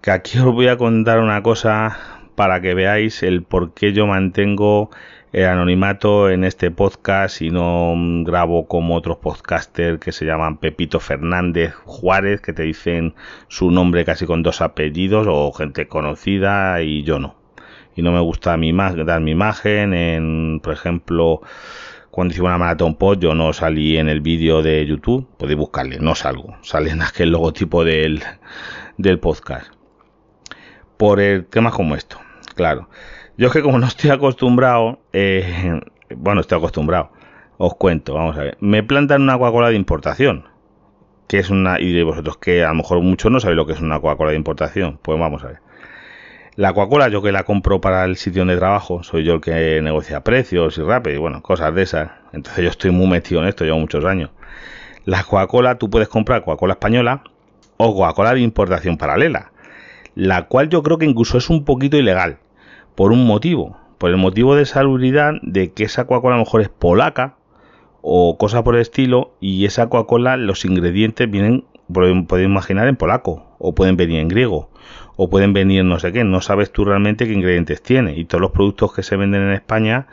que 0.00 0.10
aquí 0.10 0.38
os 0.38 0.52
voy 0.52 0.68
a 0.68 0.76
contar 0.76 1.18
una 1.20 1.42
cosa 1.42 1.98
para 2.34 2.60
que 2.60 2.74
veáis 2.74 3.22
el 3.22 3.42
por 3.42 3.74
qué 3.74 3.92
yo 3.92 4.06
mantengo 4.06 4.90
el 5.32 5.46
anonimato 5.46 6.28
en 6.28 6.44
este 6.44 6.70
podcast 6.70 7.40
y 7.40 7.50
no 7.50 7.94
grabo 8.22 8.66
como 8.68 8.94
otros 8.94 9.16
podcasters 9.16 9.98
que 9.98 10.12
se 10.12 10.26
llaman 10.26 10.58
Pepito 10.58 11.00
Fernández 11.00 11.72
Juárez, 11.86 12.42
que 12.42 12.52
te 12.52 12.64
dicen 12.64 13.14
su 13.48 13.70
nombre 13.70 14.04
casi 14.04 14.26
con 14.26 14.42
dos 14.42 14.60
apellidos 14.60 15.26
o 15.30 15.50
gente 15.52 15.88
conocida 15.88 16.82
y 16.82 17.02
yo 17.02 17.18
no. 17.18 17.36
Y 17.96 18.02
no 18.02 18.12
me 18.12 18.20
gusta 18.20 18.58
mi 18.58 18.72
dar 18.72 19.20
mi 19.22 19.30
imagen 19.30 19.94
en, 19.94 20.60
por 20.62 20.74
ejemplo, 20.74 21.40
cuando 22.10 22.32
hice 22.32 22.42
una 22.42 22.58
maratón 22.58 22.96
pod 22.96 23.18
yo 23.18 23.34
no 23.34 23.54
salí 23.54 23.96
en 23.96 24.10
el 24.10 24.20
vídeo 24.20 24.62
de 24.62 24.84
YouTube, 24.84 25.26
podéis 25.38 25.58
buscarle, 25.58 25.98
no 25.98 26.14
salgo, 26.14 26.56
sale 26.60 26.90
en 26.90 27.00
aquel 27.00 27.30
logotipo 27.30 27.84
del, 27.84 28.22
del 28.98 29.18
podcast. 29.18 29.72
Por 30.98 31.20
el 31.20 31.46
temas 31.46 31.72
como 31.72 31.94
esto, 31.94 32.18
claro. 32.54 32.88
Yo 33.38 33.46
es 33.46 33.52
que 33.54 33.62
como 33.62 33.78
no 33.78 33.86
estoy 33.86 34.10
acostumbrado, 34.10 34.98
eh, 35.14 35.80
bueno, 36.14 36.42
estoy 36.42 36.58
acostumbrado, 36.58 37.12
os 37.56 37.74
cuento, 37.76 38.12
vamos 38.12 38.36
a 38.36 38.42
ver. 38.42 38.58
Me 38.60 38.82
plantan 38.82 39.22
una 39.22 39.38
Coca-Cola 39.38 39.70
de 39.70 39.76
importación, 39.76 40.44
que 41.28 41.38
es 41.38 41.48
una, 41.48 41.80
y 41.80 42.02
vosotros 42.02 42.36
que 42.36 42.62
a 42.62 42.68
lo 42.68 42.74
mejor 42.74 43.00
muchos 43.00 43.32
no 43.32 43.40
sabéis 43.40 43.56
lo 43.56 43.66
que 43.66 43.72
es 43.72 43.80
una 43.80 44.00
Coca-Cola 44.00 44.32
de 44.32 44.36
importación, 44.36 44.98
pues 45.00 45.18
vamos 45.18 45.42
a 45.44 45.46
ver. 45.46 45.58
La 46.56 46.74
Coca-Cola 46.74 47.08
yo 47.08 47.22
que 47.22 47.32
la 47.32 47.44
compro 47.44 47.80
para 47.80 48.04
el 48.04 48.16
sitio 48.16 48.42
donde 48.42 48.58
trabajo, 48.58 49.02
soy 49.02 49.24
yo 49.24 49.32
el 49.32 49.40
que 49.40 49.80
negocia 49.80 50.22
precios 50.22 50.76
y 50.76 50.82
rápido 50.82 51.16
y 51.16 51.18
bueno, 51.18 51.40
cosas 51.42 51.74
de 51.74 51.82
esas. 51.82 52.10
Entonces 52.34 52.62
yo 52.62 52.68
estoy 52.68 52.90
muy 52.90 53.06
metido 53.06 53.40
en 53.40 53.48
esto, 53.48 53.64
llevo 53.64 53.78
muchos 53.78 54.04
años. 54.04 54.28
La 55.06 55.24
Coca-Cola, 55.24 55.78
tú 55.78 55.88
puedes 55.88 56.08
comprar 56.08 56.44
Coca-Cola 56.44 56.74
española 56.74 57.22
o 57.78 57.94
Coca-Cola 57.96 58.34
de 58.34 58.40
importación 58.40 58.98
paralela, 58.98 59.52
la 60.14 60.48
cual 60.48 60.68
yo 60.68 60.82
creo 60.82 60.98
que 60.98 61.06
incluso 61.06 61.38
es 61.38 61.48
un 61.48 61.64
poquito 61.64 61.96
ilegal 61.96 62.41
por 62.94 63.12
un 63.12 63.26
motivo, 63.26 63.76
por 63.98 64.10
el 64.10 64.16
motivo 64.16 64.54
de 64.54 64.66
salubridad 64.66 65.34
de 65.42 65.72
que 65.72 65.84
esa 65.84 66.06
Coca-Cola 66.06 66.34
a 66.34 66.38
lo 66.38 66.44
mejor 66.44 66.60
es 66.60 66.68
polaca 66.68 67.36
o 68.00 68.36
cosa 68.36 68.64
por 68.64 68.74
el 68.74 68.80
estilo 68.80 69.34
y 69.40 69.64
esa 69.64 69.88
Coca-Cola 69.88 70.36
los 70.36 70.64
ingredientes 70.64 71.30
vienen, 71.30 71.64
podéis 71.92 72.46
imaginar, 72.46 72.88
en 72.88 72.96
polaco 72.96 73.46
o 73.58 73.74
pueden 73.74 73.96
venir 73.96 74.20
en 74.20 74.28
griego 74.28 74.70
o 75.16 75.30
pueden 75.30 75.52
venir 75.52 75.84
no 75.84 75.98
sé 75.98 76.12
qué, 76.12 76.24
no 76.24 76.40
sabes 76.40 76.72
tú 76.72 76.84
realmente 76.84 77.26
qué 77.26 77.32
ingredientes 77.32 77.82
tiene 77.82 78.16
y 78.16 78.24
todos 78.24 78.40
los 78.40 78.50
productos 78.50 78.92
que 78.92 79.02
se 79.02 79.16
venden 79.16 79.42
en 79.42 79.52
España 79.52 80.08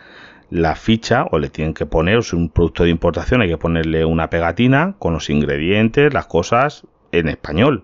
la 0.49 0.75
ficha 0.75 1.25
o 1.31 1.39
le 1.39 1.49
tienen 1.49 1.73
que 1.73 1.85
poner, 1.85 2.17
o 2.17 2.19
es 2.19 2.33
un 2.33 2.49
producto 2.49 2.83
de 2.83 2.89
importación, 2.89 3.41
hay 3.41 3.49
que 3.49 3.57
ponerle 3.57 4.05
una 4.05 4.29
pegatina 4.29 4.95
con 4.97 5.13
los 5.13 5.29
ingredientes, 5.29 6.13
las 6.13 6.25
cosas 6.25 6.87
en 7.11 7.27
español 7.27 7.83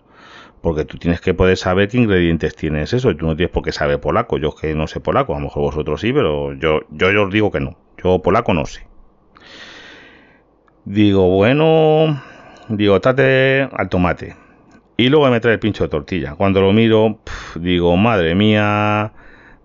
porque 0.66 0.84
tú 0.84 0.98
tienes 0.98 1.22
que 1.22 1.36
poder 1.36 1.58
saber 1.58 1.90
qué 1.90 1.98
ingredientes 2.00 2.56
tienes 2.56 2.92
eso 2.92 3.12
y 3.12 3.16
tú 3.16 3.28
no 3.28 3.36
tienes 3.36 3.54
por 3.54 3.62
qué 3.62 3.72
saber 3.72 4.00
polaco. 4.00 4.40
Yo 4.40 4.56
que 4.56 4.74
no 4.74 4.88
sé 4.88 5.00
polaco, 5.00 5.36
a 5.36 5.38
lo 5.38 5.44
mejor 5.44 5.62
vosotros 5.62 6.02
sí, 6.02 6.12
pero 6.12 6.54
yo, 6.54 6.80
yo, 6.90 7.24
os 7.24 7.32
digo 7.32 7.52
que 7.52 7.60
no. 7.60 7.78
Yo 8.04 8.18
polaco 8.18 8.52
no 8.52 8.66
sé. 8.66 8.88
Digo, 10.84 11.30
bueno, 11.30 12.20
digo, 12.68 13.00
tate 13.00 13.70
al 13.72 13.90
tomate. 13.90 14.36
Y 14.98 15.10
luego 15.10 15.30
me 15.30 15.40
trae 15.40 15.54
el 15.54 15.60
pincho 15.60 15.84
de 15.84 15.90
tortilla. 15.90 16.34
Cuando 16.34 16.62
lo 16.62 16.74
miro, 16.74 17.20
digo, 17.54 17.96
madre 17.96 18.34
mía, 18.34 19.14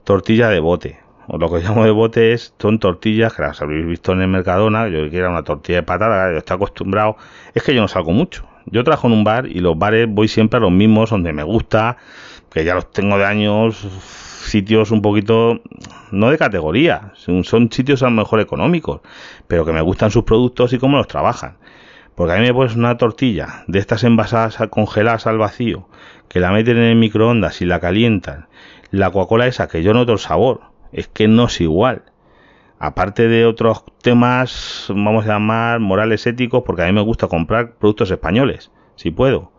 tortilla 0.05 0.51
de 0.51 0.61
bote. 0.61 1.01
O 1.29 1.39
lo 1.39 1.51
que 1.51 1.61
llamo 1.65 1.87
de 1.87 1.93
bote 1.93 2.35
es, 2.35 2.55
son 2.59 2.79
tortillas 2.79 3.33
que 3.33 3.41
las 3.41 3.63
habéis 3.63 3.87
visto 3.87 4.13
en 4.13 4.21
el 4.21 4.29
Mercadona. 4.29 4.87
Yo 4.89 5.09
que 5.09 5.17
era 5.17 5.31
una 5.31 5.45
tortilla 5.45 5.79
de 5.79 5.83
patata, 5.85 6.31
yo 6.31 6.37
estoy 6.37 6.57
acostumbrado. 6.57 7.17
Es 7.55 7.63
que 7.63 7.75
yo 7.75 7.81
no 7.81 7.89
salgo 7.89 8.13
mucho. 8.13 8.50
Yo 8.67 8.85
trabajo 8.85 9.07
en 9.07 9.15
un 9.15 9.25
bar 9.25 9.47
y 9.47 9.61
los 9.61 9.79
bares 9.79 10.07
voy 10.09 10.29
siempre 10.29 10.59
a 10.59 10.61
los 10.61 10.73
mismos 10.73 11.11
donde 11.11 11.33
me 11.33 11.43
gusta, 11.43 11.97
que 12.51 12.65
ya 12.65 12.75
los 12.75 12.91
tengo 12.91 13.19
de 13.19 13.25
años, 13.25 13.87
sitios 14.45 14.91
un 14.91 15.03
poquito, 15.03 15.61
no 16.11 16.31
de 16.31 16.39
categoría, 16.39 17.13
son 17.15 17.71
sitios 17.71 18.03
a 18.03 18.07
lo 18.07 18.13
mejor 18.13 18.41
económicos, 18.41 19.01
pero 19.47 19.65
que 19.65 19.73
me 19.73 19.81
gustan 19.81 20.11
sus 20.11 20.25
productos 20.25 20.73
y 20.73 20.79
cómo 20.79 20.97
los 20.97 21.09
trabajan. 21.09 21.57
Porque 22.15 22.35
a 22.35 22.37
mí 22.37 22.43
me 22.43 22.53
pones 22.53 22.77
una 22.77 22.99
tortilla 22.99 23.65
de 23.67 23.79
estas 23.79 24.05
envasadas 24.05 24.59
congeladas 24.69 25.27
al 25.27 25.39
vacío, 25.39 25.89
que 26.29 26.41
la 26.41 26.51
meten 26.51 26.77
en 26.77 26.85
el 26.85 26.97
microondas 26.97 27.63
y 27.63 27.65
la 27.65 27.81
calientan. 27.81 28.47
La 28.91 29.11
Coca-Cola 29.11 29.47
esa 29.47 29.69
que 29.69 29.83
yo 29.83 29.95
noto 29.95 30.13
el 30.13 30.19
sabor, 30.19 30.61
es 30.93 31.09
que 31.09 31.29
no 31.29 31.45
es 31.45 31.61
igual. 31.61 32.03
Aparte 32.83 33.29
de 33.29 33.45
otros 33.45 33.85
temas, 34.01 34.87
vamos 34.89 35.27
a 35.27 35.35
llamar 35.35 35.81
morales 35.81 36.27
éticos, 36.27 36.63
porque 36.65 36.83
a 36.83 36.87
mí 36.87 36.93
me 36.93 37.03
gusta 37.03 37.29
comprar 37.29 37.75
productos 37.75 38.11
españoles, 38.11 38.71
si 38.97 39.11
puedo. 39.11 39.53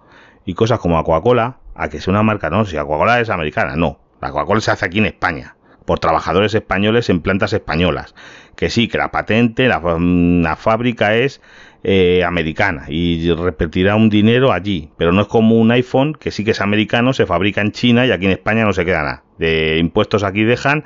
Y 0.44 0.56
cosas 0.56 0.80
como 0.80 0.98
la 0.98 1.04
Coca-Cola, 1.04 1.60
a 1.76 1.88
que 1.88 2.02
sea 2.02 2.14
una 2.14 2.24
marca, 2.24 2.50
no, 2.50 2.66
si 2.66 2.76
la 2.76 2.84
Coca-Cola 2.84 3.20
es 3.20 3.30
americana, 3.30 3.76
no. 3.76 4.00
La 4.22 4.32
Coca-Cola 4.32 4.60
se 4.60 4.72
hace 4.72 4.88
aquí 4.88 4.98
en 4.98 5.06
España, 5.06 5.56
por 5.86 6.00
trabajadores 6.00 6.56
españoles 6.56 7.12
en 7.12 7.22
plantas 7.22 7.54
españolas. 7.54 8.16
Que 8.56 8.72
sí, 8.72 8.88
que 8.88 8.98
la 8.98 9.12
patente, 9.12 9.68
la, 9.68 9.80
la 10.00 10.56
fábrica 10.56 11.16
es 11.16 11.42
eh, 11.84 12.24
americana 12.24 12.86
y 12.90 13.32
repetirá 13.34 13.96
un 13.96 14.10
dinero 14.10 14.52
allí, 14.52 14.90
pero 14.98 15.12
no 15.12 15.22
es 15.22 15.28
como 15.28 15.60
un 15.60 15.70
iPhone 15.70 16.16
que 16.16 16.32
sí 16.32 16.44
que 16.44 16.52
es 16.52 16.62
americano, 16.62 17.14
se 17.14 17.28
fabrica 17.28 17.62
en 17.62 17.72
China 17.72 18.06
y 18.06 18.12
aquí 18.12 18.26
en 18.26 18.32
España 18.32 18.66
no 18.66 18.74
se 18.74 18.84
queda 18.84 19.04
nada. 19.04 19.24
De 19.38 19.78
impuestos 19.80 20.24
aquí 20.24 20.44
dejan 20.44 20.86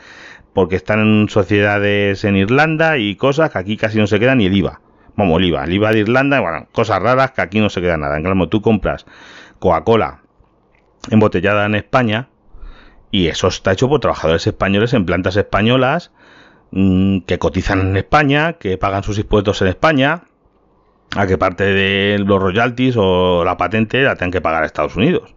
porque 0.56 0.78
están 0.78 1.02
en 1.02 1.30
sociedades 1.30 2.24
en 2.24 2.38
Irlanda 2.38 2.98
y 2.98 3.18
cosas 3.18 3.52
que 3.52 3.58
aquí 3.60 3.76
casi 3.76 4.00
no 4.00 4.08
se 4.08 4.22
queda 4.22 4.36
ni 4.36 4.46
el 4.46 4.56
IVA. 4.56 4.80
Vamos, 5.18 5.40
el 5.40 5.48
IVA, 5.48 5.66
el 5.66 5.74
IVA 5.74 5.92
de 5.92 6.00
Irlanda, 6.00 6.40
bueno, 6.40 6.68
cosas 6.72 7.02
raras 7.02 7.32
que 7.32 7.42
aquí 7.42 7.60
no 7.60 7.70
se 7.70 7.82
queda 7.82 7.98
nada. 7.98 8.16
En 8.16 8.24
cambio, 8.24 8.48
tú 8.48 8.62
compras 8.62 9.06
Coca-Cola 9.60 10.22
embotellada 11.12 11.66
en 11.66 11.76
España 11.76 12.30
y 13.12 13.28
eso 13.28 13.50
está 13.50 13.74
hecho 13.74 13.90
por 13.90 14.00
trabajadores 14.00 14.48
españoles 14.48 14.94
en 14.94 15.06
plantas 15.06 15.36
españolas 15.36 16.14
mm, 16.72 17.20
que 17.28 17.38
cotizan 17.38 17.82
en 17.82 17.98
España, 17.98 18.54
que 18.54 18.78
pagan 18.78 19.04
sus 19.04 19.20
impuestos 19.20 19.62
en 19.62 19.68
España 19.68 20.24
a 21.18 21.28
que 21.28 21.38
parte 21.38 21.66
de 21.66 22.18
los 22.20 22.42
royalties 22.42 22.96
o 22.98 23.44
la 23.44 23.58
patente 23.58 24.04
la 24.04 24.16
tengan 24.16 24.32
que 24.32 24.42
pagar 24.42 24.64
a 24.64 24.68
Estados 24.68 24.96
Unidos. 24.96 25.36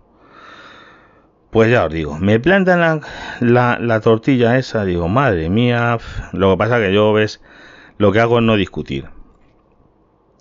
Pues 1.50 1.70
ya 1.70 1.86
os 1.86 1.92
digo, 1.92 2.18
me 2.18 2.38
plantan 2.38 3.00
la, 3.40 4.00
tortilla 4.00 4.58
esa, 4.58 4.84
digo, 4.84 5.08
madre 5.08 5.48
mía, 5.48 5.98
lo 6.32 6.50
que 6.50 6.56
pasa 6.58 6.78
que 6.78 6.92
yo 6.92 7.12
ves, 7.12 7.40
lo 7.96 8.12
que 8.12 8.20
hago 8.20 8.38
es 8.38 8.44
no 8.44 8.56
discutir. 8.56 9.08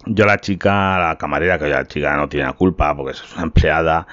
Yo 0.05 0.25
la 0.25 0.37
chica, 0.37 0.99
la 0.99 1.17
camarera, 1.17 1.57
que 1.59 1.67
la 1.67 1.85
chica 1.85 2.15
no 2.17 2.27
tiene 2.29 2.45
la 2.45 2.53
culpa 2.53 2.95
porque 2.95 3.11
es 3.11 3.33
una 3.35 3.43
empleada, 3.43 4.07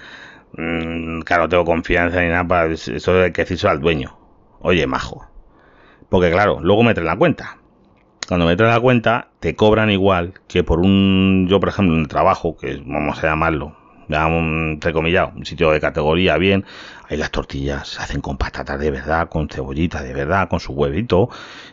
mmm, 0.56 1.20
claro, 1.20 1.44
no 1.44 1.48
tengo 1.48 1.64
confianza 1.64 2.20
ni 2.20 2.28
nada, 2.28 2.46
para, 2.46 2.72
eso 2.72 3.22
hay 3.22 3.32
que 3.32 3.42
decirlo 3.42 3.70
al 3.70 3.80
dueño. 3.80 4.16
Oye, 4.60 4.86
majo. 4.86 5.26
Porque 6.08 6.30
claro, 6.30 6.60
luego 6.60 6.84
me 6.84 6.94
traen 6.94 7.08
la 7.08 7.16
cuenta 7.16 7.58
cuando 8.26 8.46
me 8.46 8.56
trae 8.56 8.70
la 8.70 8.80
cuenta, 8.80 9.28
te 9.40 9.54
cobran 9.54 9.90
igual 9.90 10.34
que 10.48 10.64
por 10.64 10.80
un, 10.80 11.46
yo 11.48 11.60
por 11.60 11.68
ejemplo, 11.68 11.96
el 11.96 12.08
trabajo, 12.08 12.56
que 12.56 12.82
vamos 12.84 13.22
a 13.22 13.28
llamarlo, 13.28 13.76
entre 14.08 14.92
comillas, 14.92 15.30
un 15.34 15.44
sitio 15.44 15.70
de 15.70 15.80
categoría 15.80 16.36
bien, 16.36 16.64
ahí 17.08 17.16
las 17.16 17.30
tortillas 17.30 17.88
se 17.88 18.02
hacen 18.02 18.20
con 18.20 18.36
patatas 18.36 18.78
de 18.78 18.90
verdad, 18.90 19.28
con 19.28 19.48
cebollita 19.48 20.02
de 20.02 20.12
verdad, 20.12 20.48
con 20.48 20.60
su 20.60 20.72
huevito, 20.72 21.28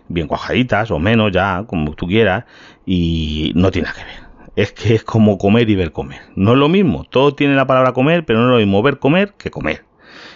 bien 0.08 0.28
cuajaditas 0.28 0.92
o 0.92 1.00
menos 1.00 1.32
ya, 1.32 1.64
como 1.68 1.94
tú 1.94 2.08
quieras, 2.08 2.46
y 2.86 3.52
no 3.56 3.72
tiene 3.72 3.90
nada 3.90 4.00
que 4.00 4.06
ver. 4.06 4.32
Es 4.56 4.74
que 4.74 4.96
es 4.96 5.04
como 5.04 5.38
comer 5.38 5.70
y 5.70 5.76
ver 5.76 5.92
comer. 5.92 6.22
No 6.36 6.54
es 6.54 6.58
lo 6.58 6.70
mismo, 6.70 7.06
todo 7.06 7.34
tiene 7.36 7.56
la 7.56 7.68
palabra 7.68 7.94
comer, 7.94 8.26
pero 8.26 8.40
no 8.40 8.46
es 8.46 8.52
lo 8.52 8.58
mismo 8.58 8.82
ver 8.82 9.00
comer 9.00 9.34
que 9.38 9.50
comer. 9.50 9.86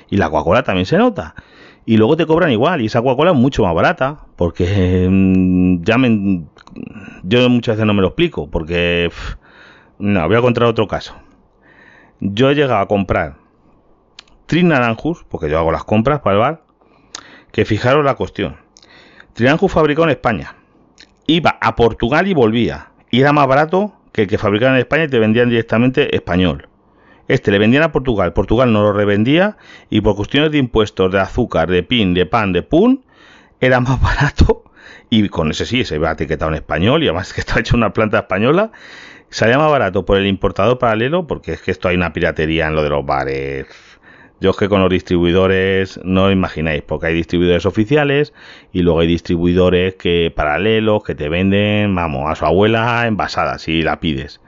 Y 0.09 0.17
la 0.17 0.29
Coca-Cola 0.29 0.63
también 0.63 0.85
se 0.85 0.97
nota 0.97 1.35
y 1.85 1.97
luego 1.97 2.17
te 2.17 2.25
cobran 2.25 2.51
igual 2.51 2.81
y 2.81 2.87
esa 2.87 3.01
Coca-Cola 3.01 3.31
es 3.31 3.37
mucho 3.37 3.63
más 3.63 3.75
barata 3.75 4.25
porque 4.35 5.07
mm, 5.09 5.83
ya 5.83 5.97
me, 5.97 6.43
yo 7.23 7.49
muchas 7.49 7.75
veces 7.75 7.85
no 7.85 7.93
me 7.93 8.01
lo 8.01 8.07
explico 8.09 8.49
porque 8.49 9.11
no 9.99 10.27
voy 10.27 10.37
a 10.37 10.41
contar 10.41 10.63
otro 10.65 10.87
caso 10.87 11.15
yo 12.19 12.49
he 12.49 12.55
llegado 12.55 12.79
a 12.79 12.87
comprar 12.87 13.35
Trinaranjus 14.45 15.25
porque 15.27 15.49
yo 15.49 15.57
hago 15.57 15.71
las 15.71 15.83
compras 15.83 16.21
para 16.21 16.35
el 16.35 16.39
bar 16.39 16.61
que 17.51 17.65
fijaros 17.65 18.03
la 18.03 18.15
cuestión. 18.15 18.57
Trinaranjus 19.33 19.71
fabricado 19.71 20.05
en 20.05 20.11
España. 20.11 20.55
Iba 21.25 21.57
a 21.61 21.75
Portugal 21.75 22.27
y 22.27 22.33
volvía. 22.33 22.91
Y 23.09 23.21
era 23.21 23.33
más 23.33 23.47
barato 23.47 23.93
que 24.11 24.23
el 24.23 24.27
que 24.27 24.37
fabricaban 24.37 24.75
en 24.75 24.81
España 24.81 25.05
y 25.05 25.07
te 25.07 25.19
vendían 25.19 25.49
directamente 25.49 26.15
español. 26.15 26.69
Este 27.27 27.51
le 27.51 27.57
vendían 27.57 27.83
a 27.83 27.91
Portugal, 27.91 28.33
Portugal 28.33 28.71
no 28.71 28.83
lo 28.83 28.93
revendía 28.93 29.57
y 29.89 30.01
por 30.01 30.15
cuestiones 30.15 30.51
de 30.51 30.59
impuestos, 30.59 31.11
de 31.11 31.19
azúcar, 31.19 31.69
de 31.69 31.81
pin, 31.81 32.13
de 32.13 32.25
pan, 32.25 32.53
de 32.53 32.61
pun, 32.61 33.03
era 33.59 33.79
más 33.79 33.99
barato. 34.01 34.63
Y 35.09 35.27
con 35.29 35.51
ese 35.51 35.65
sí, 35.65 35.85
se 35.85 35.95
iba 35.95 36.11
etiquetado 36.11 36.51
en 36.51 36.55
español 36.55 37.03
y 37.03 37.07
además 37.07 37.33
que 37.33 37.41
está 37.41 37.59
hecho 37.59 37.75
una 37.75 37.93
planta 37.93 38.19
española, 38.19 38.71
salía 39.29 39.57
más 39.57 39.71
barato 39.71 40.05
por 40.05 40.17
el 40.17 40.27
importador 40.27 40.79
paralelo 40.79 41.27
porque 41.27 41.53
es 41.53 41.61
que 41.61 41.71
esto 41.71 41.87
hay 41.87 41.95
una 41.95 42.13
piratería 42.13 42.67
en 42.67 42.75
lo 42.75 42.83
de 42.83 42.89
los 42.89 43.05
bares. 43.05 43.67
Yo 44.41 44.51
es 44.51 44.57
que 44.57 44.67
con 44.67 44.81
los 44.81 44.89
distribuidores 44.89 45.99
no 46.03 46.29
imagináis, 46.29 46.81
porque 46.81 47.07
hay 47.07 47.13
distribuidores 47.13 47.65
oficiales 47.65 48.33
y 48.73 48.81
luego 48.81 48.99
hay 48.99 49.07
distribuidores 49.07 49.95
que 49.95 50.31
paralelos 50.35 51.03
que 51.03 51.15
te 51.15 51.29
venden, 51.29 51.95
vamos, 51.95 52.29
a 52.29 52.35
su 52.35 52.45
abuela 52.45 53.07
envasada 53.07 53.57
si 53.59 53.81
la 53.81 53.99
pides. 54.01 54.41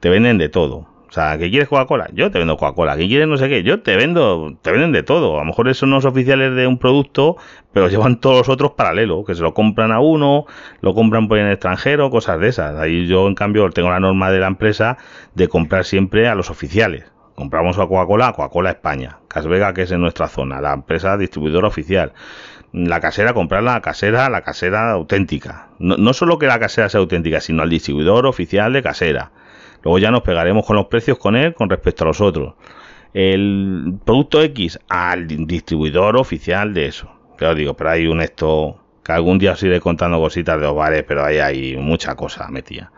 Te 0.00 0.08
venden 0.08 0.38
de 0.38 0.48
todo 0.48 0.93
sea, 1.14 1.38
¿qué 1.38 1.48
quieres 1.48 1.68
Coca-Cola? 1.68 2.08
Yo 2.12 2.30
te 2.30 2.38
vendo 2.38 2.56
Coca-Cola. 2.56 2.96
¿Qué 2.96 3.06
quieres 3.06 3.28
no 3.28 3.36
sé 3.36 3.48
qué? 3.48 3.62
Yo 3.62 3.82
te 3.82 3.94
vendo, 3.96 4.58
te 4.62 4.72
venden 4.72 4.92
de 4.92 5.02
todo. 5.02 5.36
A 5.36 5.40
lo 5.40 5.44
mejor 5.44 5.72
son 5.74 5.90
los 5.90 6.04
oficiales 6.04 6.54
de 6.56 6.66
un 6.66 6.78
producto, 6.78 7.36
pero 7.72 7.88
llevan 7.88 8.20
todos 8.20 8.38
los 8.38 8.48
otros 8.48 8.72
paralelos, 8.72 9.24
que 9.24 9.34
se 9.34 9.42
lo 9.42 9.54
compran 9.54 9.92
a 9.92 10.00
uno, 10.00 10.46
lo 10.80 10.94
compran 10.94 11.28
por 11.28 11.38
el 11.38 11.52
extranjero, 11.52 12.10
cosas 12.10 12.40
de 12.40 12.48
esas. 12.48 12.76
Ahí 12.76 13.06
yo, 13.06 13.28
en 13.28 13.36
cambio, 13.36 13.70
tengo 13.70 13.90
la 13.90 14.00
norma 14.00 14.30
de 14.30 14.40
la 14.40 14.48
empresa 14.48 14.98
de 15.34 15.46
comprar 15.46 15.84
siempre 15.84 16.26
a 16.28 16.34
los 16.34 16.50
oficiales. 16.50 17.04
Compramos 17.36 17.78
a 17.78 17.86
Coca-Cola, 17.86 18.32
Coca-Cola 18.32 18.70
España. 18.70 19.18
Casvega, 19.28 19.72
que 19.72 19.82
es 19.82 19.92
en 19.92 20.00
nuestra 20.00 20.26
zona, 20.26 20.60
la 20.60 20.72
empresa 20.72 21.16
distribuidora 21.16 21.68
oficial. 21.68 22.12
La 22.72 22.98
casera, 22.98 23.34
comprar 23.34 23.62
la 23.62 23.80
casera, 23.80 24.28
la 24.30 24.42
casera 24.42 24.90
auténtica. 24.90 25.68
No 25.78 26.12
solo 26.12 26.40
que 26.40 26.46
la 26.46 26.58
casera 26.58 26.88
sea 26.88 26.98
auténtica, 26.98 27.40
sino 27.40 27.62
al 27.62 27.70
distribuidor 27.70 28.26
oficial 28.26 28.72
de 28.72 28.82
casera 28.82 29.30
Luego 29.84 29.98
ya 29.98 30.10
nos 30.10 30.22
pegaremos 30.22 30.66
con 30.66 30.76
los 30.76 30.86
precios 30.86 31.18
con 31.18 31.36
él 31.36 31.54
con 31.54 31.68
respecto 31.68 32.04
a 32.04 32.08
los 32.08 32.20
otros. 32.20 32.54
El 33.12 33.94
producto 34.04 34.42
X 34.42 34.80
al 34.88 35.26
distribuidor 35.46 36.16
oficial 36.16 36.74
de 36.74 36.86
eso. 36.86 37.08
Pero 37.38 37.54
digo, 37.54 37.74
pero 37.74 37.90
hay 37.90 38.06
un 38.06 38.20
esto 38.20 38.80
que 39.04 39.12
algún 39.12 39.38
día 39.38 39.52
os 39.52 39.62
iré 39.62 39.80
contando 39.80 40.18
cositas 40.18 40.58
de 40.58 40.66
los 40.66 40.74
bares, 40.74 41.04
pero 41.06 41.24
ahí 41.24 41.38
hay 41.38 41.76
mucha 41.76 42.14
cosa 42.14 42.48
metida. 42.48 42.90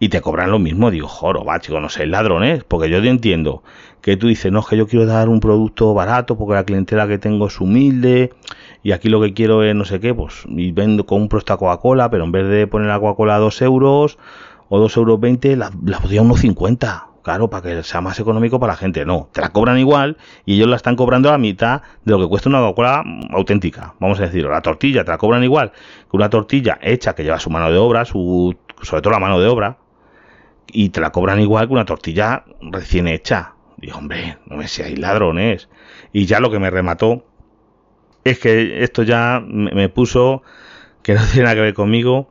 Y 0.00 0.08
te 0.08 0.20
cobran 0.20 0.50
lo 0.50 0.58
mismo, 0.58 0.90
digo, 0.90 1.08
joro, 1.08 1.44
va, 1.44 1.60
chico, 1.60 1.80
no 1.80 1.88
sé, 1.88 2.06
ladrones, 2.06 2.64
porque 2.64 2.88
yo 2.88 3.02
te 3.02 3.08
entiendo 3.08 3.62
que 4.00 4.16
tú 4.16 4.28
dices, 4.28 4.50
no, 4.50 4.60
es 4.60 4.66
que 4.66 4.76
yo 4.76 4.86
quiero 4.86 5.06
dar 5.06 5.28
un 5.28 5.40
producto 5.40 5.92
barato 5.92 6.38
porque 6.38 6.54
la 6.54 6.64
clientela 6.64 7.08
que 7.08 7.18
tengo 7.18 7.48
es 7.48 7.60
humilde 7.60 8.32
y 8.82 8.92
aquí 8.92 9.08
lo 9.08 9.20
que 9.20 9.34
quiero 9.34 9.64
es 9.64 9.74
no 9.74 9.84
sé 9.84 9.98
qué, 9.98 10.14
pues 10.14 10.44
y 10.48 10.70
vendo, 10.70 11.04
compro 11.04 11.40
esta 11.40 11.56
Coca-Cola, 11.56 12.10
pero 12.10 12.24
en 12.24 12.32
vez 12.32 12.48
de 12.48 12.66
poner 12.68 12.88
la 12.88 13.00
Coca-Cola 13.00 13.34
a 13.34 13.38
2 13.38 13.62
euros, 13.62 14.18
o 14.68 14.78
2,20 14.80 15.44
euros, 15.46 15.58
la, 15.58 15.70
la 15.84 15.98
podía 16.00 16.22
1,50. 16.22 17.04
Claro, 17.22 17.50
para 17.50 17.62
que 17.62 17.82
sea 17.82 18.00
más 18.00 18.18
económico 18.18 18.58
para 18.58 18.72
la 18.72 18.76
gente. 18.78 19.04
No, 19.04 19.28
te 19.32 19.42
la 19.42 19.50
cobran 19.50 19.78
igual 19.78 20.16
y 20.46 20.54
ellos 20.54 20.68
la 20.68 20.76
están 20.76 20.96
cobrando 20.96 21.28
a 21.28 21.32
la 21.32 21.38
mitad 21.38 21.82
de 22.04 22.12
lo 22.12 22.18
que 22.20 22.26
cuesta 22.26 22.48
una 22.48 22.60
Coca-Cola 22.60 23.04
auténtica. 23.32 23.94
Vamos 24.00 24.18
a 24.20 24.22
decirlo, 24.22 24.50
la 24.50 24.62
tortilla 24.62 25.04
te 25.04 25.10
la 25.10 25.18
cobran 25.18 25.44
igual 25.44 25.72
que 26.10 26.16
una 26.16 26.30
tortilla 26.30 26.78
hecha 26.80 27.14
que 27.14 27.24
lleva 27.24 27.38
su 27.38 27.50
mano 27.50 27.70
de 27.70 27.76
obra, 27.76 28.06
su, 28.06 28.56
sobre 28.80 29.02
todo 29.02 29.12
la 29.12 29.18
mano 29.18 29.38
de 29.40 29.46
obra, 29.46 29.76
y 30.68 30.88
te 30.88 31.02
la 31.02 31.10
cobran 31.10 31.38
igual 31.40 31.66
que 31.66 31.74
una 31.74 31.84
tortilla 31.84 32.44
recién 32.62 33.08
hecha. 33.08 33.52
Digo, 33.76 33.98
hombre, 33.98 34.38
no 34.46 34.56
me 34.56 34.66
seáis 34.66 34.98
ladrones. 34.98 35.68
Y 36.14 36.24
ya 36.24 36.40
lo 36.40 36.50
que 36.50 36.58
me 36.58 36.70
remató 36.70 37.26
es 38.24 38.38
que 38.38 38.82
esto 38.82 39.02
ya 39.02 39.42
me 39.44 39.90
puso 39.90 40.42
que 41.02 41.14
no 41.14 41.20
tiene 41.32 41.42
nada 41.44 41.56
que 41.56 41.60
ver 41.60 41.74
conmigo 41.74 42.30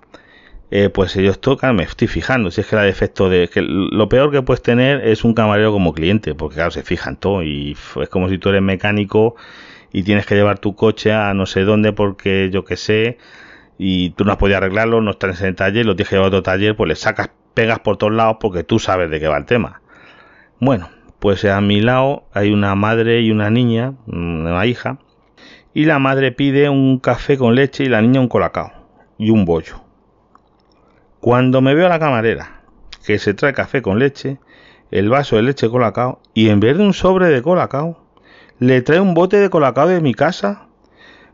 eh, 0.70 0.90
pues 0.90 1.16
ellos 1.16 1.40
tocan, 1.40 1.76
me 1.76 1.84
estoy 1.84 2.08
fijando, 2.08 2.52
si 2.52 2.62
es 2.62 2.68
que 2.68 2.76
la 2.76 2.82
defecto 2.84 3.30
de 3.30 3.48
que 3.48 3.62
lo 3.62 4.10
peor 4.10 4.32
que 4.32 4.42
puedes 4.42 4.62
tener 4.62 5.08
es 5.08 5.24
un 5.24 5.34
camarero 5.34 5.72
como 5.72 5.94
cliente, 5.94 6.36
porque 6.36 6.56
claro, 6.56 6.72
se 6.72 6.84
fijan 6.84 7.16
todo 7.16 7.42
y 7.44 7.78
es 8.02 8.10
como 8.10 8.28
si 8.28 8.38
tú 8.38 8.50
eres 8.50 8.62
mecánico 8.62 9.36
y 9.94 10.04
tienes 10.04 10.26
que 10.26 10.36
llevar 10.36 10.60
tu 10.60 10.76
coche 10.76 11.14
a 11.14 11.34
no 11.34 11.46
sé 11.46 11.62
dónde 11.62 11.94
porque 11.94 12.50
yo 12.52 12.66
que 12.66 12.76
sé 12.76 13.18
y 13.78 14.10
tú 14.12 14.26
no 14.26 14.32
has 14.32 14.38
podido 14.38 14.58
arreglarlo, 14.58 15.02
no 15.02 15.12
estás 15.12 15.42
en 15.42 15.48
ese 15.48 15.54
taller, 15.54 15.86
lo 15.86 15.96
tienes 15.96 16.10
que 16.10 16.16
llevar 16.16 16.26
a 16.26 16.30
otro 16.30 16.44
taller, 16.44 16.76
pues 16.76 16.90
le 16.90 16.96
sacas 16.96 17.30
pegas 17.54 17.80
por 17.80 17.98
todos 17.98 18.14
lados 18.14 18.38
porque 18.40 18.64
tú 18.64 18.80
sabes 18.80 19.10
de 19.10 19.20
qué 19.20 19.28
va 19.28 19.38
el 19.38 19.46
tema. 19.46 19.82
Bueno, 20.60 20.90
pues 21.20 21.46
a 21.46 21.62
mi 21.62 21.82
lado 21.82 22.26
hay 22.34 22.52
una 22.52 22.76
madre 22.76 23.22
y 23.22 23.32
una 23.32 23.50
niña, 23.50 23.94
una 24.06 24.66
hija, 24.66 25.00
y 25.74 25.86
la 25.86 26.00
madre 26.00 26.32
pide 26.32 26.70
un 26.70 27.00
café 27.00 27.38
con 27.38 27.56
leche 27.56 27.84
y 27.84 27.90
la 27.90 28.02
niña 28.02 28.20
un 28.20 28.28
colacao 28.28 28.72
y 29.18 29.30
un 29.30 29.46
bollo. 29.46 29.87
Cuando 31.20 31.62
me 31.62 31.74
veo 31.74 31.88
a 31.88 31.90
la 31.90 32.00
camarera 32.00 32.62
que 33.06 33.18
se 33.18 33.34
trae 33.34 33.54
café 33.54 33.82
con 33.82 34.00
leche, 34.00 34.38
el 34.92 35.10
vaso 35.10 35.36
de 35.36 35.42
leche 35.42 35.70
colacao 35.70 36.20
y 36.34 36.50
en 36.50 36.60
vez 36.60 36.78
de 36.78 36.84
un 36.84 36.94
sobre 36.94 37.30
de 37.30 37.42
colacao, 37.42 37.98
le 38.60 38.82
trae 38.82 39.00
un 39.00 39.14
bote 39.14 39.38
de 39.38 39.50
colacao 39.50 39.88
de 39.88 40.02
mi 40.02 40.14
casa 40.14 40.68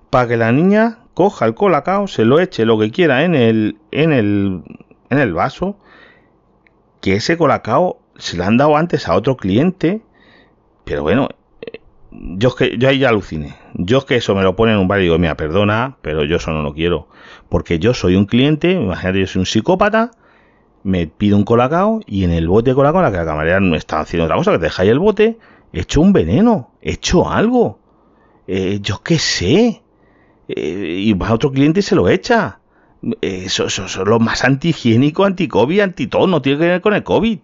para 0.09 0.27
que 0.27 0.37
la 0.37 0.51
niña 0.51 0.99
coja 1.13 1.45
el 1.45 1.53
colacao, 1.53 2.07
se 2.07 2.25
lo 2.25 2.39
eche 2.39 2.65
lo 2.65 2.79
que 2.79 2.91
quiera 2.91 3.23
en 3.23 3.35
el, 3.35 3.77
en 3.91 4.13
el, 4.13 4.63
en 5.09 5.19
el 5.19 5.33
vaso, 5.33 5.75
que 7.01 7.15
ese 7.15 7.37
colacao 7.37 7.99
se 8.17 8.37
lo 8.37 8.45
han 8.45 8.57
dado 8.57 8.77
antes 8.77 9.07
a 9.07 9.15
otro 9.15 9.35
cliente, 9.35 10.01
pero 10.85 11.03
bueno, 11.03 11.29
yo 12.13 12.49
es 12.49 12.55
que 12.55 12.77
yo 12.77 12.89
ahí 12.89 12.99
ya 12.99 13.09
aluciné. 13.09 13.55
Yo 13.73 13.99
es 13.99 14.05
que 14.05 14.15
eso 14.15 14.35
me 14.35 14.43
lo 14.43 14.55
pone 14.55 14.73
en 14.73 14.79
un 14.79 14.87
bar 14.87 14.99
y 14.99 15.03
digo, 15.03 15.17
mira, 15.17 15.35
perdona, 15.35 15.97
pero 16.01 16.23
yo 16.23 16.37
eso 16.37 16.51
no 16.51 16.61
lo 16.61 16.73
quiero. 16.73 17.07
Porque 17.49 17.79
yo 17.79 17.93
soy 17.93 18.15
un 18.15 18.25
cliente, 18.25 18.71
imagínate, 18.71 19.19
yo 19.19 19.27
soy 19.27 19.39
un 19.39 19.45
psicópata, 19.45 20.11
me 20.83 21.07
pido 21.07 21.37
un 21.37 21.43
colacao 21.43 22.01
y 22.05 22.23
en 22.23 22.31
el 22.31 22.47
bote 22.47 22.71
de 22.71 22.75
colacao, 22.75 23.01
la 23.01 23.11
que 23.11 23.17
la 23.17 23.25
camarera 23.25 23.59
no 23.59 23.75
está 23.75 24.01
haciendo 24.01 24.25
otra 24.25 24.37
cosa, 24.37 24.51
que 24.51 24.59
te 24.59 24.65
dejáis 24.65 24.91
el 24.91 24.99
bote, 24.99 25.37
he 25.71 25.81
hecho 25.81 26.01
un 26.01 26.13
veneno, 26.13 26.71
he 26.81 26.93
hecho 26.93 27.29
algo. 27.29 27.79
Eh, 28.47 28.79
yo 28.81 29.01
qué 29.03 29.17
sé. 29.17 29.81
Eh, 30.47 30.97
y 30.99 31.13
va 31.13 31.33
otro 31.33 31.51
cliente 31.51 31.79
y 31.79 31.83
se 31.83 31.95
lo 31.95 32.09
echa. 32.09 32.59
Eso, 33.21 33.65
eso, 33.65 33.85
eso, 33.85 34.01
es 34.03 34.07
lo 34.07 34.19
más 34.19 34.43
antihigiénico, 34.43 35.25
anti-COVID, 35.25 35.79
anti-todo, 35.81 36.27
no 36.27 36.41
tiene 36.41 36.59
que 36.59 36.67
ver 36.67 36.81
con 36.81 36.93
el 36.93 37.03
COVID. 37.03 37.39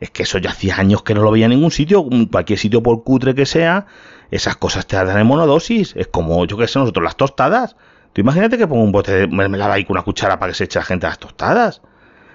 Es 0.00 0.10
que 0.10 0.24
eso 0.24 0.38
ya 0.38 0.50
hacía 0.50 0.76
años 0.76 1.02
que 1.02 1.14
no 1.14 1.22
lo 1.22 1.30
veía 1.30 1.46
en 1.46 1.52
ningún 1.52 1.70
sitio, 1.70 2.06
cualquier 2.30 2.58
sitio 2.58 2.82
por 2.82 3.04
cutre 3.04 3.34
que 3.34 3.46
sea, 3.46 3.86
esas 4.30 4.56
cosas 4.56 4.86
te 4.86 4.96
dan 4.96 5.18
en 5.18 5.26
monodosis. 5.26 5.94
Es 5.96 6.08
como, 6.08 6.44
yo 6.46 6.56
que 6.56 6.66
sé, 6.66 6.78
nosotros 6.78 7.04
las 7.04 7.16
tostadas. 7.16 7.76
Tú 8.12 8.20
imagínate 8.20 8.58
que 8.58 8.66
pongo 8.66 8.84
un 8.84 8.92
bote 8.92 9.12
de 9.12 9.26
mermelada 9.26 9.74
ahí 9.74 9.84
con 9.84 9.96
una 9.96 10.04
cuchara 10.04 10.38
para 10.38 10.52
que 10.52 10.56
se 10.58 10.64
eche 10.64 10.78
la 10.78 10.84
gente 10.84 11.06
a 11.06 11.10
las 11.10 11.18
tostadas. 11.18 11.82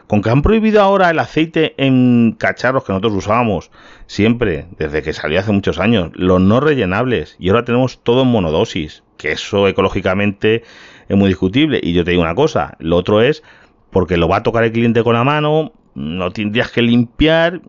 Con 0.07 0.21
que 0.21 0.29
han 0.29 0.41
prohibido 0.41 0.81
ahora 0.81 1.09
el 1.11 1.19
aceite 1.19 1.75
en 1.77 2.35
cacharros 2.37 2.83
que 2.83 2.91
nosotros 2.91 3.13
usábamos 3.13 3.69
siempre, 4.07 4.65
desde 4.77 5.03
que 5.03 5.13
salió 5.13 5.39
hace 5.39 5.51
muchos 5.51 5.77
años, 5.77 6.09
los 6.15 6.41
no 6.41 6.59
rellenables, 6.59 7.35
y 7.37 7.49
ahora 7.49 7.63
tenemos 7.63 8.01
todo 8.01 8.23
en 8.23 8.29
monodosis, 8.29 9.03
que 9.17 9.31
eso 9.33 9.67
ecológicamente 9.67 10.63
es 11.07 11.15
muy 11.15 11.27
discutible. 11.27 11.79
Y 11.83 11.93
yo 11.93 12.03
te 12.03 12.11
digo 12.11 12.23
una 12.23 12.33
cosa, 12.33 12.75
lo 12.79 12.97
otro 12.97 13.21
es 13.21 13.43
porque 13.91 14.17
lo 14.17 14.27
va 14.27 14.37
a 14.37 14.43
tocar 14.43 14.63
el 14.63 14.71
cliente 14.71 15.03
con 15.03 15.13
la 15.13 15.23
mano, 15.23 15.73
no 15.99 16.31
tendrías 16.31 16.71
que 16.71 16.81
limpiar, 16.81 17.61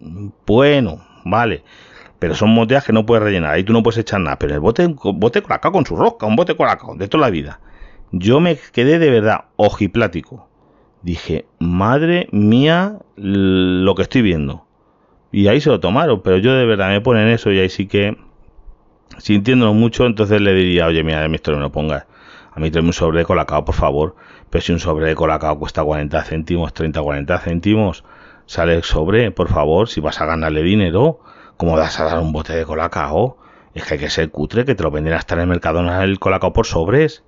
bueno, 0.46 1.04
vale. 1.24 1.64
Pero 2.20 2.34
son 2.34 2.54
botellas 2.54 2.84
que 2.84 2.92
no 2.92 3.04
puedes 3.04 3.24
rellenar, 3.24 3.52
ahí 3.52 3.64
tú 3.64 3.72
no 3.72 3.82
puedes 3.82 3.98
echar 3.98 4.20
nada. 4.20 4.38
Pero 4.38 4.54
el 4.54 4.60
bote, 4.60 4.86
bote 4.86 5.42
colacao 5.42 5.72
con 5.72 5.84
su 5.84 5.96
rosca, 5.96 6.26
un 6.26 6.36
bote 6.36 6.54
colacao, 6.54 6.94
de 6.94 7.08
toda 7.08 7.22
la 7.22 7.30
vida. 7.30 7.60
Yo 8.12 8.40
me 8.40 8.56
quedé 8.72 8.98
de 8.98 9.10
verdad 9.10 9.46
ojiplático. 9.56 10.48
Dije, 11.02 11.46
madre 11.58 12.28
mía, 12.30 12.98
lo 13.16 13.94
que 13.94 14.02
estoy 14.02 14.22
viendo. 14.22 14.66
Y 15.32 15.48
ahí 15.48 15.60
se 15.60 15.70
lo 15.70 15.80
tomaron, 15.80 16.22
pero 16.22 16.38
yo 16.38 16.54
de 16.54 16.66
verdad 16.66 16.90
me 16.90 17.00
ponen 17.00 17.28
eso 17.28 17.50
y 17.50 17.58
ahí 17.58 17.68
sí 17.68 17.86
que, 17.86 18.16
sintiéndolo 19.18 19.74
mucho, 19.74 20.06
entonces 20.06 20.40
le 20.40 20.54
diría, 20.54 20.86
oye, 20.86 21.02
mira, 21.02 21.26
mi 21.28 21.36
historia 21.36 21.58
no 21.58 21.66
lo 21.66 21.72
pongas. 21.72 22.06
A 22.52 22.60
mí 22.60 22.70
tráeme 22.70 22.88
un 22.88 22.92
sobre 22.92 23.20
de 23.20 23.24
colacao, 23.24 23.64
por 23.64 23.74
favor. 23.74 24.14
Pero 24.50 24.62
si 24.62 24.72
un 24.72 24.80
sobre 24.80 25.06
de 25.06 25.14
colacao 25.14 25.58
cuesta 25.58 25.82
40 25.82 26.22
céntimos, 26.24 26.74
30, 26.74 27.00
40 27.00 27.38
céntimos, 27.38 28.04
sale 28.50 28.74
el 28.74 28.82
sobre, 28.82 29.30
por 29.30 29.48
favor, 29.48 29.88
si 29.88 30.00
vas 30.00 30.20
a 30.20 30.26
ganarle 30.26 30.64
dinero, 30.64 31.20
¿cómo 31.56 31.76
vas 31.76 32.00
a 32.00 32.04
dar 32.06 32.18
un 32.18 32.32
bote 32.32 32.52
de 32.52 32.64
colacao? 32.64 33.38
Es 33.74 33.84
que 33.84 33.94
hay 33.94 34.00
que 34.00 34.10
ser 34.10 34.28
cutre, 34.32 34.64
que 34.64 34.74
te 34.74 34.82
lo 34.82 34.90
venden 34.90 35.12
hasta 35.12 35.36
en 35.36 35.42
el 35.42 35.46
mercado 35.46 35.78
el 36.02 36.18
colacao 36.18 36.52
por 36.52 36.66
sobres. 36.66 37.22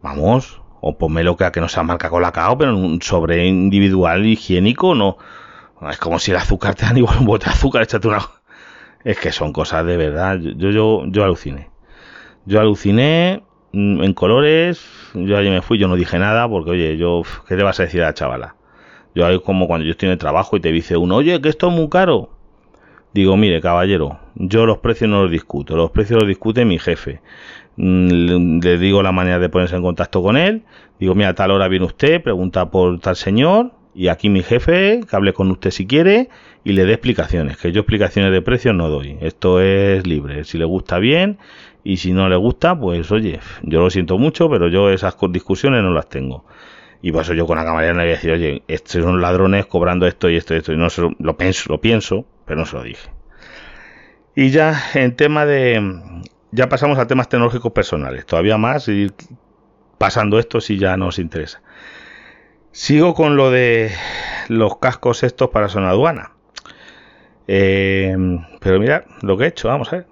Vamos, 0.00 0.62
o 0.80 0.96
ponme 0.96 1.22
lo 1.22 1.36
que 1.36 1.44
a 1.44 1.52
que 1.52 1.60
no 1.60 1.68
sea 1.68 1.82
marca 1.82 2.08
colacao, 2.08 2.56
pero 2.56 2.74
un 2.74 3.02
sobre 3.02 3.46
individual 3.46 4.24
higiénico, 4.24 4.94
no. 4.94 5.18
Es 5.90 5.98
como 5.98 6.18
si 6.18 6.30
el 6.30 6.38
azúcar 6.38 6.74
te 6.74 6.86
dan 6.86 6.96
igual 6.96 7.18
un 7.18 7.26
bote 7.26 7.44
de 7.44 7.50
azúcar, 7.50 7.82
échate 7.82 8.08
una. 8.08 8.22
Es 9.04 9.18
que 9.18 9.30
son 9.30 9.52
cosas 9.52 9.84
de 9.84 9.98
verdad. 9.98 10.38
Yo, 10.38 10.70
yo, 10.70 11.02
yo 11.04 11.22
aluciné. 11.22 11.68
Yo 12.46 12.60
aluciné 12.60 13.42
mm, 13.72 14.02
en 14.02 14.14
colores. 14.14 14.88
Yo 15.12 15.36
allí 15.36 15.50
me 15.50 15.60
fui, 15.60 15.76
yo 15.76 15.86
no 15.86 15.96
dije 15.96 16.18
nada, 16.18 16.48
porque 16.48 16.70
oye, 16.70 16.96
yo, 16.96 17.24
¿qué 17.46 17.56
te 17.56 17.62
vas 17.62 17.78
a 17.78 17.82
decir 17.82 18.02
a 18.02 18.06
la 18.06 18.14
chavala? 18.14 18.56
Yo 19.14 19.28
es 19.28 19.40
como 19.40 19.66
cuando 19.66 19.84
yo 19.84 19.92
estoy 19.92 20.08
en 20.08 20.12
el 20.12 20.18
trabajo 20.18 20.56
y 20.56 20.60
te 20.60 20.72
dice 20.72 20.96
uno, 20.96 21.16
oye, 21.16 21.40
que 21.40 21.48
esto 21.48 21.68
es 21.68 21.74
muy 21.74 21.88
caro. 21.88 22.30
Digo, 23.12 23.36
mire, 23.36 23.60
caballero, 23.60 24.18
yo 24.34 24.64
los 24.64 24.78
precios 24.78 25.10
no 25.10 25.22
los 25.22 25.30
discuto, 25.30 25.76
los 25.76 25.90
precios 25.90 26.18
los 26.18 26.28
discute 26.28 26.64
mi 26.64 26.78
jefe. 26.78 27.20
Mm, 27.76 28.60
le 28.60 28.78
digo 28.78 29.02
la 29.02 29.12
manera 29.12 29.38
de 29.38 29.48
ponerse 29.48 29.76
en 29.76 29.82
contacto 29.82 30.22
con 30.22 30.36
él. 30.36 30.62
Digo, 30.98 31.14
mira, 31.14 31.30
a 31.30 31.34
tal 31.34 31.50
hora 31.50 31.68
viene 31.68 31.86
usted, 31.86 32.22
pregunta 32.22 32.70
por 32.70 32.98
tal 33.00 33.16
señor, 33.16 33.72
y 33.94 34.08
aquí 34.08 34.30
mi 34.30 34.42
jefe, 34.42 35.00
que 35.08 35.16
hable 35.16 35.34
con 35.34 35.50
usted 35.50 35.70
si 35.70 35.86
quiere, 35.86 36.30
y 36.64 36.72
le 36.72 36.86
dé 36.86 36.94
explicaciones, 36.94 37.58
que 37.58 37.72
yo 37.72 37.80
explicaciones 37.80 38.32
de 38.32 38.40
precios 38.40 38.74
no 38.74 38.88
doy. 38.88 39.18
Esto 39.20 39.60
es 39.60 40.06
libre. 40.06 40.44
Si 40.44 40.56
le 40.56 40.64
gusta 40.64 40.98
bien, 40.98 41.38
y 41.84 41.98
si 41.98 42.12
no 42.12 42.28
le 42.28 42.36
gusta, 42.36 42.78
pues 42.78 43.10
oye, 43.10 43.40
yo 43.62 43.80
lo 43.80 43.90
siento 43.90 44.16
mucho, 44.16 44.48
pero 44.48 44.68
yo 44.68 44.90
esas 44.90 45.16
discusiones 45.30 45.82
no 45.82 45.92
las 45.92 46.08
tengo. 46.08 46.44
Y 47.02 47.10
por 47.10 47.22
eso 47.22 47.34
yo 47.34 47.48
con 47.48 47.58
la 47.58 47.64
camarera 47.64 47.94
le 47.94 48.02
voy 48.04 48.12
a 48.12 48.14
decir, 48.14 48.30
oye, 48.30 48.62
estos 48.68 49.02
son 49.02 49.20
ladrones 49.20 49.66
cobrando 49.66 50.06
esto 50.06 50.30
y 50.30 50.36
esto 50.36 50.54
y 50.54 50.58
esto. 50.58 50.72
Y 50.72 50.76
no 50.76 50.88
se 50.88 51.02
lo, 51.18 51.36
pienso, 51.36 51.64
lo 51.68 51.80
pienso, 51.80 52.24
pero 52.46 52.60
no 52.60 52.66
se 52.66 52.76
lo 52.76 52.82
dije. 52.84 53.10
Y 54.36 54.50
ya 54.50 54.80
en 54.94 55.16
tema 55.16 55.44
de... 55.44 56.22
Ya 56.52 56.68
pasamos 56.68 56.98
a 56.98 57.08
temas 57.08 57.28
tecnológicos 57.28 57.72
personales. 57.72 58.24
Todavía 58.24 58.56
más, 58.56 58.86
ir 58.86 59.12
pasando 59.98 60.38
esto 60.38 60.60
si 60.60 60.78
ya 60.78 60.96
nos 60.96 61.18
interesa. 61.18 61.60
Sigo 62.70 63.14
con 63.14 63.36
lo 63.36 63.50
de 63.50 63.90
los 64.48 64.78
cascos 64.78 65.24
estos 65.24 65.50
para 65.50 65.68
zona 65.68 65.90
aduana. 65.90 66.32
Eh, 67.48 68.16
pero 68.60 68.78
mira 68.78 69.06
lo 69.22 69.36
que 69.36 69.44
he 69.44 69.48
hecho, 69.48 69.68
vamos 69.68 69.92
a 69.92 69.96
ver. 69.96 70.06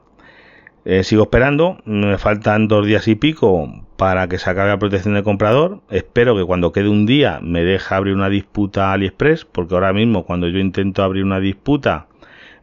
Eh, 0.85 1.05
sigo 1.05 1.24
esperando, 1.24 1.79
me 1.85 2.18
faltan 2.18 2.66
dos 2.66 2.87
días 2.87 3.07
y 3.07 3.14
pico 3.14 3.85
para 4.01 4.29
que 4.29 4.39
se 4.39 4.49
acabe 4.49 4.71
la 4.71 4.79
protección 4.79 5.13
del 5.13 5.25
comprador. 5.25 5.83
Espero 5.91 6.35
que 6.35 6.47
cuando 6.47 6.73
quede 6.73 6.89
un 6.89 7.05
día 7.05 7.39
me 7.43 7.63
deje 7.63 7.95
abrir 7.95 8.15
una 8.15 8.31
disputa 8.31 8.95
AliExpress, 8.95 9.45
porque 9.45 9.75
ahora 9.75 9.93
mismo 9.93 10.25
cuando 10.25 10.49
yo 10.49 10.59
intento 10.59 11.03
abrir 11.03 11.23
una 11.23 11.39
disputa 11.39 12.07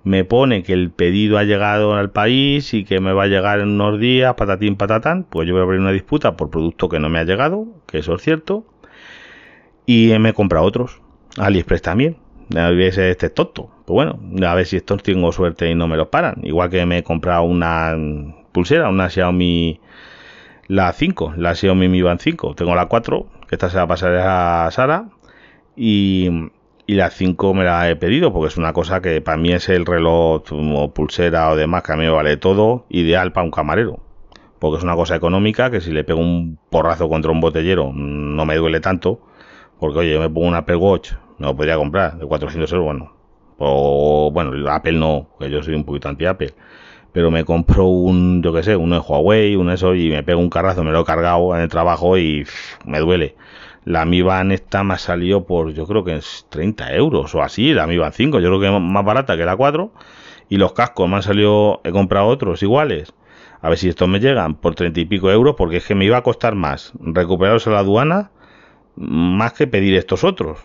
me 0.04 0.24
pone 0.24 0.64
que 0.64 0.74
el 0.74 0.90
pedido 0.90 1.38
ha 1.38 1.44
llegado 1.44 1.94
al 1.94 2.10
país 2.10 2.74
y 2.74 2.86
que 2.86 3.00
me 3.00 3.14
va 3.14 3.26
a 3.26 3.28
llegar 3.28 3.60
en 3.60 3.70
unos 3.70 4.00
días, 4.00 4.34
patatín 4.34 4.78
patatán, 4.78 5.28
pues 5.30 5.48
yo 5.48 5.54
voy 5.54 5.62
a 5.62 5.66
abrir 5.66 5.80
una 5.80 5.92
disputa 5.92 6.36
por 6.36 6.50
producto 6.50 6.90
que 6.90 7.00
no 7.00 7.08
me 7.08 7.20
ha 7.20 7.24
llegado, 7.24 7.68
que 7.86 8.00
eso 8.00 8.16
es 8.16 8.24
cierto, 8.24 8.66
y 9.86 10.18
me 10.18 10.30
he 10.30 10.34
comprado 10.34 10.66
otros, 10.66 11.02
AliExpress 11.38 11.84
también. 11.84 12.18
A 12.56 12.70
ver 12.70 13.00
este 13.00 13.30
tonto. 13.30 13.70
Pues 13.86 13.94
bueno, 13.94 14.20
a 14.48 14.56
ver 14.56 14.66
si 14.66 14.78
estos 14.78 15.04
tengo 15.04 15.32
suerte 15.32 15.70
y 15.70 15.76
no 15.76 15.88
me 15.88 15.98
los 15.98 16.08
paran. 16.08 16.40
Igual 16.42 16.72
que 16.72 16.84
me 16.88 16.98
he 17.00 17.04
comprado 17.04 17.44
una 17.44 17.96
pulsera, 18.54 18.90
una 18.90 19.08
Xiaomi 19.08 19.80
la 20.68 20.92
5, 20.92 21.34
la 21.38 21.56
Xiaomi 21.56 21.88
Mi 21.88 22.02
Band 22.02 22.20
5. 22.20 22.56
Tengo 22.56 22.76
la 22.76 22.88
4, 22.88 23.28
que 23.48 23.56
esta 23.56 23.70
se 23.70 23.78
va 23.78 23.84
a 23.84 23.88
pasar 23.88 24.16
a 24.16 24.70
Sara. 24.72 25.10
Y, 25.76 26.30
y 26.86 26.96
la 26.96 27.10
5 27.10 27.54
me 27.54 27.64
la 27.64 27.90
he 27.90 27.96
pedido 27.96 28.34
porque 28.34 28.48
es 28.48 28.58
una 28.58 28.74
cosa 28.74 29.02
que 29.02 29.22
para 29.22 29.38
mí 29.38 29.52
es 29.54 29.70
el 29.70 29.86
reloj 29.86 30.44
o 30.52 30.94
pulsera 30.94 31.52
o 31.52 31.56
demás 31.56 31.84
que 31.84 31.94
a 31.94 31.96
mí 31.96 32.04
me 32.04 32.10
vale 32.10 32.38
todo, 32.38 32.86
ideal 32.90 33.32
para 33.32 33.46
un 33.46 33.52
camarero. 33.52 34.00
Porque 34.60 34.78
es 34.78 34.84
una 34.84 34.96
cosa 34.96 35.16
económica 35.16 35.70
que 35.70 35.82
si 35.82 35.92
le 35.92 36.04
pego 36.04 36.20
un 36.20 36.58
porrazo 36.70 37.08
contra 37.10 37.32
un 37.32 37.40
botellero 37.40 37.92
no 37.94 38.46
me 38.46 38.56
duele 38.56 38.80
tanto. 38.80 39.22
Porque 39.80 40.00
oye, 40.00 40.14
yo 40.14 40.20
me 40.20 40.30
pongo 40.30 40.48
un 40.48 40.56
Apple 40.56 40.78
Watch, 40.78 41.14
no 41.38 41.48
lo 41.48 41.56
podría 41.56 41.76
comprar 41.78 42.18
de 42.18 42.26
400 42.26 42.72
euros, 42.72 42.86
bueno. 42.86 43.14
O 43.60 44.32
bueno, 44.32 44.52
Apple 44.72 44.94
no, 44.94 45.30
porque 45.38 45.52
yo 45.52 45.62
soy 45.64 45.76
un 45.76 45.84
poquito 45.84 46.10
anti-Apple 46.10 46.54
pero 47.18 47.32
me 47.32 47.46
compro 47.46 47.86
un, 47.88 48.44
yo 48.44 48.54
que 48.54 48.62
sé, 48.62 48.76
uno 48.76 48.94
de 48.94 49.02
Huawei, 49.02 49.56
uno 49.56 49.72
de 49.72 49.76
eso, 49.76 49.96
y 49.96 50.12
me 50.12 50.22
pego 50.22 50.40
un 50.40 50.52
carrazo, 50.52 50.84
me 50.84 50.92
lo 50.92 51.02
he 51.02 51.04
cargado 51.04 51.56
en 51.56 51.64
el 51.64 51.68
trabajo 51.68 52.16
y 52.16 52.46
me 52.86 53.00
duele. 53.00 53.36
La 53.86 54.06
Mi 54.06 54.22
Band 54.22 54.52
esta 54.52 54.84
me 54.84 54.96
salido 55.00 55.48
por, 55.48 55.74
yo 55.74 55.88
creo 55.88 56.04
que 56.04 56.18
es 56.18 56.46
30 56.50 56.94
euros 56.94 57.34
o 57.34 57.42
así, 57.42 57.74
la 57.74 57.88
Mi 57.88 57.98
Band 57.98 58.14
5, 58.14 58.40
yo 58.40 58.50
creo 58.50 58.60
que 58.60 58.68
es 58.68 58.80
más 58.80 59.04
barata 59.04 59.36
que 59.36 59.46
la 59.46 59.56
4. 59.56 59.92
Y 60.48 60.58
los 60.58 60.74
cascos 60.74 61.10
me 61.10 61.16
han 61.16 61.24
salido, 61.24 61.82
he 61.84 61.92
comprado 61.92 62.28
otros 62.28 62.62
iguales. 62.62 63.16
A 63.62 63.70
ver 63.70 63.80
si 63.80 63.90
estos 63.90 64.08
me 64.08 64.20
llegan 64.20 64.54
por 64.54 64.76
30 64.76 65.00
y 65.00 65.06
pico 65.06 65.32
euros, 65.32 65.56
porque 65.58 65.78
es 65.78 65.88
que 65.88 65.96
me 65.96 66.06
iba 66.06 66.18
a 66.18 66.22
costar 66.22 66.54
más 66.54 66.94
recuperarlos 67.00 67.66
a 67.66 67.72
la 67.72 67.80
aduana, 67.80 68.30
más 68.96 69.54
que 69.54 69.66
pedir 69.66 69.96
estos 69.96 70.24
otros. 70.24 70.60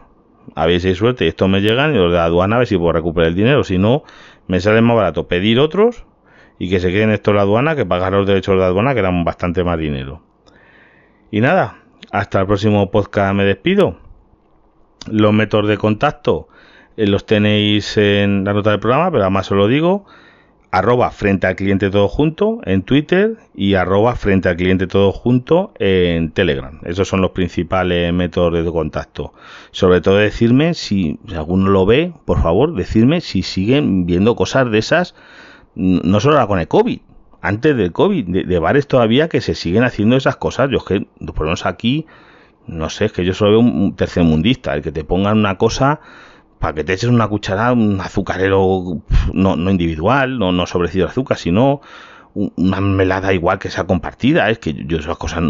A 0.54 0.66
ver 0.66 0.82
si 0.82 0.88
hay 0.88 0.96
suerte 0.96 1.26
estos 1.26 1.48
me 1.48 1.62
llegan 1.62 1.94
y 1.94 1.96
los 1.96 2.10
de 2.10 2.18
la 2.18 2.26
aduana 2.26 2.56
a 2.56 2.58
ver 2.58 2.68
si 2.68 2.76
puedo 2.76 2.92
recuperar 2.92 3.28
el 3.28 3.36
dinero. 3.36 3.64
Si 3.64 3.78
no, 3.78 4.02
me 4.48 4.60
sale 4.60 4.82
más 4.82 4.96
barato 4.96 5.28
pedir 5.28 5.58
otros 5.58 6.04
y 6.58 6.70
que 6.70 6.80
se 6.80 6.90
queden 6.90 7.10
esto 7.10 7.30
en 7.30 7.36
la 7.36 7.42
aduana 7.42 7.76
que 7.76 7.86
pagar 7.86 8.12
los 8.12 8.26
derechos 8.26 8.56
de 8.58 8.64
aduana 8.64 8.94
que 8.94 9.00
eran 9.00 9.24
bastante 9.24 9.64
más 9.64 9.78
dinero. 9.78 10.22
Y 11.30 11.40
nada, 11.40 11.78
hasta 12.10 12.40
el 12.40 12.46
próximo 12.46 12.90
podcast 12.90 13.34
me 13.34 13.44
despido. 13.44 13.98
Los 15.10 15.32
métodos 15.32 15.68
de 15.68 15.78
contacto 15.78 16.48
eh, 16.96 17.06
los 17.06 17.26
tenéis 17.26 17.96
en 17.96 18.44
la 18.44 18.52
nota 18.52 18.70
del 18.70 18.80
programa, 18.80 19.10
pero 19.10 19.24
además 19.24 19.50
os 19.50 19.58
lo 19.58 19.66
digo 19.66 20.06
arroba 20.72 21.10
frente 21.10 21.46
al 21.46 21.54
cliente 21.54 21.90
todo 21.90 22.08
junto 22.08 22.60
en 22.64 22.82
Twitter 22.82 23.36
y 23.54 23.74
arroba 23.74 24.16
frente 24.16 24.48
al 24.48 24.56
cliente 24.56 24.86
todo 24.86 25.12
junto 25.12 25.74
en 25.78 26.32
Telegram. 26.32 26.80
Esos 26.84 27.08
son 27.08 27.20
los 27.20 27.32
principales 27.32 28.12
métodos 28.14 28.64
de 28.64 28.72
contacto. 28.72 29.34
Sobre 29.70 30.00
todo 30.00 30.16
decirme 30.16 30.72
si, 30.72 31.20
alguno 31.36 31.68
lo 31.68 31.84
ve, 31.84 32.14
por 32.24 32.42
favor, 32.42 32.74
decirme 32.74 33.20
si 33.20 33.42
siguen 33.42 34.06
viendo 34.06 34.34
cosas 34.34 34.70
de 34.70 34.78
esas, 34.78 35.14
no 35.74 36.20
solo 36.20 36.46
con 36.46 36.58
el 36.58 36.68
COVID, 36.68 37.00
antes 37.42 37.76
del 37.76 37.92
COVID, 37.92 38.46
de, 38.46 38.58
bares 38.60 38.86
todavía 38.86 39.28
que 39.28 39.40
se 39.40 39.54
siguen 39.54 39.82
haciendo 39.82 40.16
esas 40.16 40.36
cosas. 40.36 40.70
Yo 40.70 40.78
es 40.78 40.84
que, 40.84 41.06
por 41.26 41.40
lo 41.40 41.46
menos 41.46 41.66
aquí, 41.66 42.06
no 42.68 42.88
sé, 42.88 43.06
es 43.06 43.12
que 43.12 43.24
yo 43.24 43.34
solo 43.34 43.50
veo 43.50 43.60
un 43.60 43.96
tercermundista, 43.96 44.74
el 44.74 44.82
que 44.82 44.92
te 44.92 45.02
pongan 45.02 45.38
una 45.38 45.58
cosa 45.58 46.00
para 46.60 46.74
que 46.74 46.84
te 46.84 46.92
eches 46.92 47.10
una 47.10 47.26
cucharada, 47.26 47.72
un 47.72 48.00
azucarero 48.00 49.02
no, 49.32 49.56
no 49.56 49.70
individual, 49.70 50.38
no, 50.38 50.52
no 50.52 50.66
sobrecido 50.66 51.06
de 51.06 51.10
azúcar, 51.10 51.36
sino 51.36 51.80
una 52.34 52.80
melada 52.80 53.32
igual 53.32 53.58
que 53.58 53.68
sea 53.68 53.84
compartida. 53.84 54.48
Es 54.48 54.60
que 54.60 54.72
yo 54.86 54.98
esas 54.98 55.16
cosas 55.18 55.42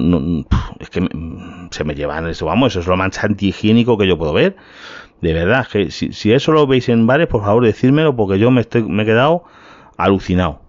es 0.81 0.89
que 0.89 1.07
se 1.71 1.85
me 1.85 1.95
llevan 1.95 2.27
eso, 2.27 2.47
vamos, 2.47 2.73
eso 2.73 2.81
es 2.81 2.87
lo 2.87 2.97
más 2.97 3.23
antihigiénico 3.23 3.99
que 3.99 4.09
yo 4.09 4.17
puedo 4.17 4.33
ver. 4.33 4.57
De 5.21 5.35
verdad, 5.35 5.69
que 5.71 5.91
si, 5.91 6.13
si 6.15 6.33
eso 6.33 6.53
lo 6.53 6.67
veis 6.67 6.89
en 6.89 7.07
bares, 7.07 7.29
por 7.29 7.43
favor 7.43 7.63
decírmelo 7.65 8.17
porque 8.17 8.39
yo 8.39 8.51
me, 8.51 8.63
estoy, 8.63 8.83
me 8.85 9.03
he 9.03 9.07
quedado 9.07 9.45
alucinado. 10.05 10.61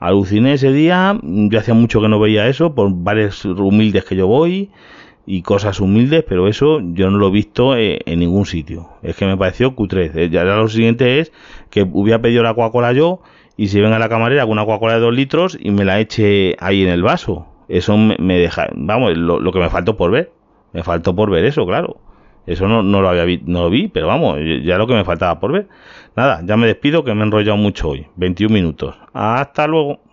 Aluciné 0.00 0.54
ese 0.54 0.72
día, 0.72 1.18
yo 1.22 1.58
hacía 1.58 1.74
mucho 1.74 2.00
que 2.00 2.08
no 2.08 2.20
veía 2.20 2.46
eso, 2.48 2.74
por 2.74 2.90
bares 2.92 3.44
humildes 3.44 4.04
que 4.04 4.16
yo 4.16 4.26
voy 4.26 4.70
y 5.26 5.42
cosas 5.42 5.80
humildes, 5.80 6.24
pero 6.28 6.48
eso 6.48 6.80
yo 6.92 7.10
no 7.10 7.18
lo 7.18 7.28
he 7.28 7.30
visto 7.30 7.76
eh, 7.76 8.00
en 8.04 8.18
ningún 8.18 8.44
sitio. 8.44 8.90
Es 9.02 9.16
que 9.16 9.24
me 9.26 9.36
pareció 9.36 9.74
cutre. 9.74 10.10
Eh, 10.14 10.28
ya 10.30 10.44
lo 10.44 10.68
siguiente 10.68 11.20
es 11.20 11.32
que 11.70 11.88
hubiera 11.90 12.20
pedido 12.20 12.42
la 12.42 12.54
Coca-Cola 12.54 12.92
yo 12.92 13.20
y 13.56 13.68
si 13.68 13.80
venga 13.80 13.98
la 13.98 14.08
camarera 14.08 14.42
con 14.42 14.52
una 14.52 14.64
Coca-Cola 14.64 14.94
de 14.94 15.00
dos 15.00 15.14
litros 15.14 15.56
y 15.60 15.70
me 15.70 15.84
la 15.84 16.00
eche 16.00 16.56
ahí 16.58 16.82
en 16.82 16.90
el 16.90 17.02
vaso. 17.02 17.46
Eso 17.68 17.96
me, 17.96 18.38
deja, 18.38 18.68
vamos, 18.74 19.16
lo, 19.16 19.52
que 19.52 19.58
me 19.58 19.70
faltó 19.70 19.96
por 19.96 20.10
ver. 20.10 20.32
Me 20.72 20.82
faltó 20.82 21.16
por 21.16 21.30
ver 21.30 21.44
eso, 21.44 21.64
claro. 21.66 21.96
Eso 22.46 22.68
no, 22.68 22.82
no 22.82 23.00
lo 23.00 23.08
había 23.08 23.24
vi, 23.24 23.40
no 23.46 23.62
lo 23.62 23.70
vi, 23.70 23.88
pero 23.88 24.06
vamos, 24.06 24.38
ya 24.62 24.76
lo 24.76 24.86
que 24.86 24.92
me 24.92 25.04
faltaba 25.04 25.40
por 25.40 25.52
ver. 25.52 25.68
Nada, 26.16 26.42
ya 26.44 26.56
me 26.56 26.66
despido 26.66 27.04
que 27.04 27.12
me 27.14 27.22
he 27.22 27.24
enrollado 27.24 27.56
mucho 27.56 27.88
hoy. 27.88 28.06
21 28.16 28.52
minutos. 28.54 28.94
Hasta 29.12 29.66
luego. 29.66 30.00